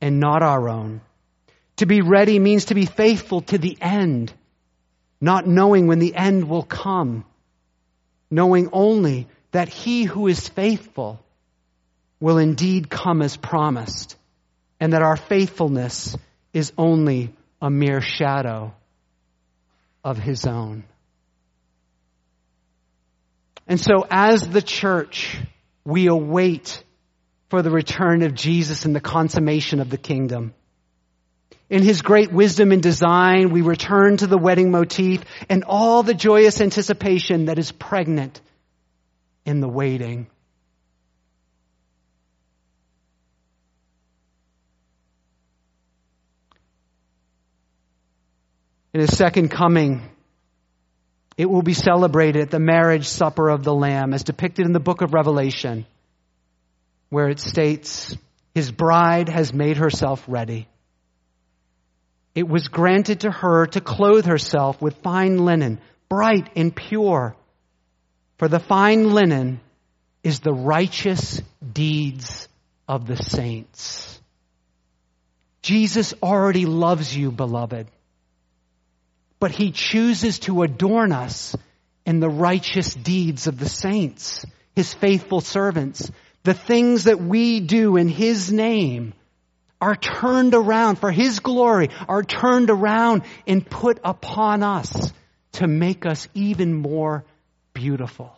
and 0.00 0.20
not 0.20 0.44
our 0.44 0.68
own. 0.68 1.00
To 1.78 1.86
be 1.86 2.02
ready 2.02 2.38
means 2.38 2.66
to 2.66 2.76
be 2.76 2.86
faithful 2.86 3.40
to 3.40 3.58
the 3.58 3.76
end, 3.80 4.32
not 5.20 5.44
knowing 5.44 5.88
when 5.88 5.98
the 5.98 6.14
end 6.14 6.48
will 6.48 6.62
come, 6.62 7.24
knowing 8.30 8.68
only 8.72 9.26
that 9.50 9.68
He 9.68 10.04
who 10.04 10.28
is 10.28 10.48
faithful 10.48 11.20
will 12.20 12.38
indeed 12.38 12.88
come 12.88 13.22
as 13.22 13.36
promised, 13.36 14.16
and 14.78 14.92
that 14.92 15.02
our 15.02 15.16
faithfulness 15.16 16.16
is 16.52 16.72
only 16.78 17.34
a 17.60 17.70
mere 17.70 18.00
shadow 18.00 18.72
of 20.04 20.18
His 20.18 20.46
own. 20.46 20.84
And 23.66 23.80
so 23.80 24.06
as 24.10 24.48
the 24.48 24.62
church, 24.62 25.36
we 25.84 26.08
await 26.08 26.82
for 27.50 27.62
the 27.62 27.70
return 27.70 28.22
of 28.22 28.34
Jesus 28.34 28.84
and 28.84 28.94
the 28.94 29.00
consummation 29.00 29.80
of 29.80 29.90
the 29.90 29.96
kingdom. 29.96 30.54
In 31.68 31.82
his 31.82 32.02
great 32.02 32.32
wisdom 32.32 32.72
and 32.72 32.82
design, 32.82 33.50
we 33.50 33.60
return 33.60 34.16
to 34.16 34.26
the 34.26 34.38
wedding 34.38 34.72
motif 34.72 35.22
and 35.48 35.62
all 35.64 36.02
the 36.02 36.14
joyous 36.14 36.60
anticipation 36.60 37.44
that 37.44 37.60
is 37.60 37.70
pregnant 37.70 38.40
in 39.44 39.60
the 39.60 39.68
waiting. 39.68 40.26
In 48.92 49.00
his 49.00 49.16
second 49.16 49.50
coming, 49.50 50.02
it 51.36 51.48
will 51.48 51.62
be 51.62 51.74
celebrated 51.74 52.42
at 52.42 52.50
the 52.50 52.58
marriage 52.58 53.06
supper 53.06 53.48
of 53.48 53.62
the 53.62 53.74
Lamb 53.74 54.12
as 54.12 54.24
depicted 54.24 54.66
in 54.66 54.72
the 54.72 54.80
book 54.80 55.00
of 55.00 55.14
Revelation, 55.14 55.86
where 57.08 57.28
it 57.28 57.38
states, 57.38 58.16
His 58.52 58.72
bride 58.72 59.28
has 59.28 59.52
made 59.52 59.76
herself 59.76 60.24
ready. 60.26 60.66
It 62.34 62.48
was 62.48 62.68
granted 62.68 63.20
to 63.20 63.30
her 63.30 63.66
to 63.66 63.80
clothe 63.80 64.26
herself 64.26 64.82
with 64.82 65.02
fine 65.02 65.38
linen, 65.38 65.80
bright 66.08 66.50
and 66.56 66.74
pure. 66.74 67.36
For 68.38 68.48
the 68.48 68.60
fine 68.60 69.10
linen 69.10 69.60
is 70.24 70.40
the 70.40 70.52
righteous 70.52 71.40
deeds 71.72 72.48
of 72.88 73.06
the 73.06 73.16
saints. 73.16 74.20
Jesus 75.62 76.12
already 76.22 76.66
loves 76.66 77.16
you, 77.16 77.30
beloved 77.30 77.86
but 79.40 79.50
he 79.50 79.72
chooses 79.72 80.38
to 80.40 80.62
adorn 80.62 81.12
us 81.12 81.56
in 82.06 82.20
the 82.20 82.28
righteous 82.28 82.94
deeds 82.94 83.46
of 83.46 83.58
the 83.58 83.68
saints, 83.68 84.44
his 84.76 84.92
faithful 84.94 85.40
servants. 85.40 86.10
The 86.44 86.54
things 86.54 87.04
that 87.04 87.20
we 87.20 87.60
do 87.60 87.96
in 87.96 88.08
his 88.08 88.52
name 88.52 89.14
are 89.80 89.96
turned 89.96 90.54
around 90.54 90.96
for 90.96 91.10
his 91.10 91.40
glory, 91.40 91.88
are 92.06 92.22
turned 92.22 92.70
around 92.70 93.22
and 93.46 93.68
put 93.68 93.98
upon 94.04 94.62
us 94.62 95.12
to 95.52 95.66
make 95.66 96.04
us 96.04 96.28
even 96.34 96.74
more 96.74 97.24
beautiful. 97.72 98.36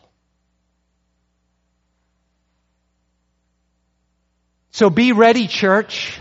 So 4.71 4.89
be 4.89 5.13
ready, 5.13 5.49
church. 5.49 6.19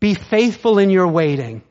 Be 0.00 0.14
faithful 0.14 0.78
in 0.78 0.90
your 0.90 1.08
waiting. 1.08 1.62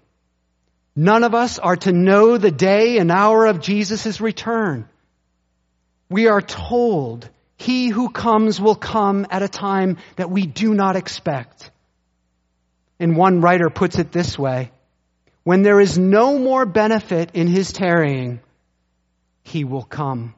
None 0.99 1.23
of 1.23 1.35
us 1.35 1.59
are 1.59 1.75
to 1.75 1.91
know 1.91 2.39
the 2.39 2.49
day 2.49 2.97
and 2.97 3.11
hour 3.11 3.45
of 3.45 3.61
Jesus' 3.61 4.19
return. 4.19 4.89
We 6.09 6.27
are 6.27 6.41
told 6.41 7.29
he 7.55 7.89
who 7.89 8.09
comes 8.09 8.59
will 8.59 8.73
come 8.73 9.27
at 9.29 9.43
a 9.43 9.47
time 9.47 9.97
that 10.15 10.31
we 10.31 10.47
do 10.47 10.73
not 10.73 10.95
expect. 10.95 11.69
And 12.99 13.15
one 13.15 13.41
writer 13.41 13.69
puts 13.69 13.99
it 13.99 14.11
this 14.11 14.39
way, 14.39 14.71
when 15.43 15.61
there 15.61 15.79
is 15.79 15.99
no 15.99 16.39
more 16.39 16.65
benefit 16.65 17.29
in 17.35 17.45
his 17.45 17.71
tarrying, 17.71 18.39
he 19.43 19.65
will 19.65 19.83
come. 19.83 20.33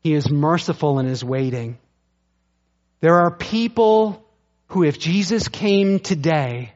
He 0.00 0.14
is 0.14 0.30
merciful 0.30 1.00
in 1.00 1.06
his 1.06 1.22
waiting. 1.22 1.76
There 3.00 3.16
are 3.16 3.30
people 3.30 4.24
who, 4.68 4.84
if 4.84 4.98
Jesus 4.98 5.48
came 5.48 5.98
today, 5.98 6.72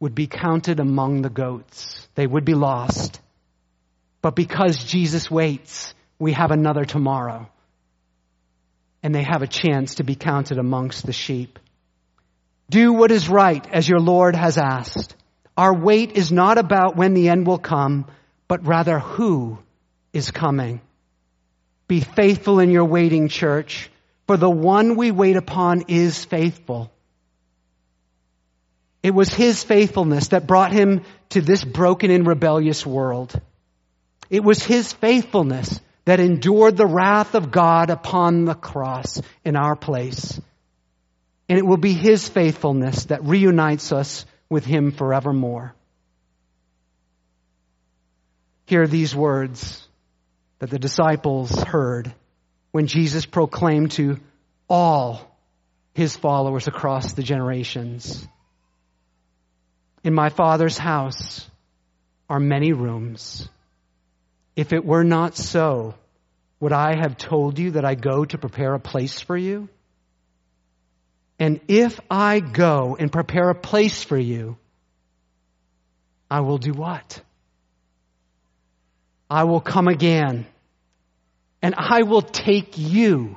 would 0.00 0.14
be 0.14 0.26
counted 0.26 0.80
among 0.80 1.22
the 1.22 1.30
goats. 1.30 2.08
They 2.14 2.26
would 2.26 2.44
be 2.44 2.54
lost. 2.54 3.20
But 4.22 4.34
because 4.36 4.84
Jesus 4.84 5.30
waits, 5.30 5.94
we 6.18 6.32
have 6.32 6.50
another 6.50 6.84
tomorrow. 6.84 7.48
And 9.02 9.14
they 9.14 9.22
have 9.22 9.42
a 9.42 9.46
chance 9.46 9.96
to 9.96 10.04
be 10.04 10.14
counted 10.14 10.58
amongst 10.58 11.06
the 11.06 11.12
sheep. 11.12 11.58
Do 12.70 12.92
what 12.92 13.10
is 13.10 13.28
right 13.28 13.66
as 13.72 13.88
your 13.88 14.00
Lord 14.00 14.36
has 14.36 14.58
asked. 14.58 15.14
Our 15.56 15.74
wait 15.74 16.12
is 16.12 16.30
not 16.30 16.58
about 16.58 16.96
when 16.96 17.14
the 17.14 17.28
end 17.28 17.46
will 17.46 17.58
come, 17.58 18.06
but 18.46 18.66
rather 18.66 18.98
who 18.98 19.58
is 20.12 20.30
coming. 20.30 20.80
Be 21.86 22.00
faithful 22.00 22.60
in 22.60 22.70
your 22.70 22.84
waiting, 22.84 23.28
church, 23.28 23.90
for 24.26 24.36
the 24.36 24.50
one 24.50 24.96
we 24.96 25.10
wait 25.10 25.36
upon 25.36 25.84
is 25.88 26.24
faithful. 26.24 26.92
It 29.02 29.14
was 29.14 29.32
his 29.32 29.62
faithfulness 29.62 30.28
that 30.28 30.46
brought 30.46 30.72
him 30.72 31.02
to 31.30 31.40
this 31.40 31.62
broken 31.64 32.10
and 32.10 32.26
rebellious 32.26 32.84
world. 32.84 33.40
It 34.30 34.42
was 34.42 34.62
his 34.62 34.92
faithfulness 34.92 35.80
that 36.04 36.20
endured 36.20 36.76
the 36.76 36.86
wrath 36.86 37.34
of 37.34 37.50
God 37.50 37.90
upon 37.90 38.44
the 38.44 38.54
cross 38.54 39.20
in 39.44 39.56
our 39.56 39.76
place. 39.76 40.40
And 41.48 41.58
it 41.58 41.66
will 41.66 41.78
be 41.78 41.92
his 41.92 42.28
faithfulness 42.28 43.06
that 43.06 43.24
reunites 43.24 43.92
us 43.92 44.26
with 44.50 44.64
him 44.64 44.90
forevermore. 44.90 45.74
Hear 48.66 48.86
these 48.86 49.14
words 49.14 49.86
that 50.58 50.70
the 50.70 50.78
disciples 50.78 51.50
heard 51.62 52.12
when 52.72 52.86
Jesus 52.86 53.24
proclaimed 53.24 53.92
to 53.92 54.18
all 54.68 55.20
his 55.94 56.16
followers 56.16 56.66
across 56.66 57.12
the 57.12 57.22
generations. 57.22 58.26
In 60.04 60.14
my 60.14 60.28
Father's 60.28 60.78
house 60.78 61.48
are 62.28 62.40
many 62.40 62.72
rooms. 62.72 63.48
If 64.56 64.72
it 64.72 64.84
were 64.84 65.04
not 65.04 65.36
so, 65.36 65.94
would 66.60 66.72
I 66.72 66.96
have 66.96 67.16
told 67.16 67.58
you 67.58 67.72
that 67.72 67.84
I 67.84 67.94
go 67.94 68.24
to 68.24 68.38
prepare 68.38 68.74
a 68.74 68.80
place 68.80 69.20
for 69.20 69.36
you? 69.36 69.68
And 71.38 71.60
if 71.68 72.00
I 72.10 72.40
go 72.40 72.96
and 72.98 73.12
prepare 73.12 73.50
a 73.50 73.54
place 73.54 74.02
for 74.02 74.18
you, 74.18 74.56
I 76.30 76.40
will 76.40 76.58
do 76.58 76.72
what? 76.72 77.20
I 79.30 79.44
will 79.44 79.60
come 79.60 79.88
again 79.88 80.46
and 81.62 81.74
I 81.76 82.02
will 82.02 82.22
take 82.22 82.78
you 82.78 83.36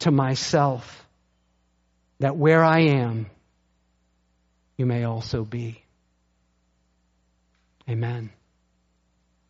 to 0.00 0.10
myself 0.10 1.04
that 2.20 2.36
where 2.36 2.62
I 2.62 2.80
am, 2.80 3.26
you 4.76 4.86
may 4.86 5.04
also 5.04 5.44
be. 5.44 5.82
Amen. 7.88 8.30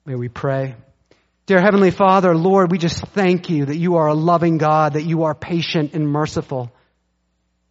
May 0.04 0.14
we 0.14 0.28
pray. 0.28 0.74
Dear 1.46 1.60
Heavenly 1.60 1.90
Father, 1.90 2.34
Lord, 2.34 2.70
we 2.70 2.78
just 2.78 3.04
thank 3.08 3.50
you 3.50 3.66
that 3.66 3.76
you 3.76 3.96
are 3.96 4.08
a 4.08 4.14
loving 4.14 4.58
God, 4.58 4.92
that 4.92 5.04
you 5.04 5.24
are 5.24 5.34
patient 5.34 5.94
and 5.94 6.08
merciful, 6.08 6.72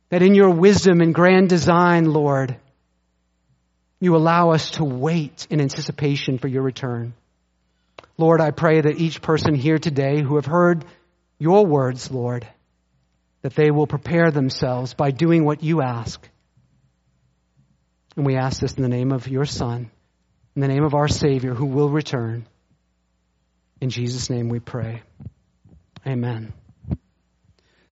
that 0.10 0.22
in 0.22 0.34
your 0.34 0.50
wisdom 0.50 1.02
and 1.02 1.14
grand 1.14 1.50
design, 1.50 2.06
Lord, 2.06 2.58
you 4.00 4.16
allow 4.16 4.52
us 4.52 4.72
to 4.72 4.84
wait 4.84 5.48
in 5.50 5.62
anticipation 5.62 6.38
for 6.38 6.48
your 6.48 6.64
return. 6.64 7.14
Lord, 8.18 8.42
I 8.42 8.52
pray 8.52 8.82
that 8.82 9.00
each 9.00 9.22
person 9.22 9.56
here 9.56 9.78
today 9.78 10.22
who 10.22 10.36
have 10.36 10.46
heard 10.46 10.86
your 11.38 11.66
words, 11.66 12.10
Lord, 12.12 12.48
that 13.42 13.56
they 13.56 13.72
will 13.72 13.88
prepare 13.88 14.32
themselves 14.32 14.94
by 14.94 15.12
doing 15.12 15.46
what 15.46 15.64
you 15.64 15.82
ask 15.82 16.28
and 18.16 18.26
we 18.26 18.36
ask 18.36 18.60
this 18.60 18.74
in 18.74 18.84
the 18.84 18.90
name 18.90 19.12
of 19.12 19.28
your 19.28 19.46
Son, 19.46 19.92
in 20.56 20.62
the 20.62 20.68
name 20.68 20.84
of 20.84 20.94
our 20.94 21.08
Savior 21.08 21.54
who 21.54 21.66
will 21.66 21.90
return. 21.90 22.46
In 23.82 23.90
Jesus' 23.90 24.30
name 24.30 24.50
we 24.50 24.60
pray. 24.60 25.02
Amen. 26.08 26.54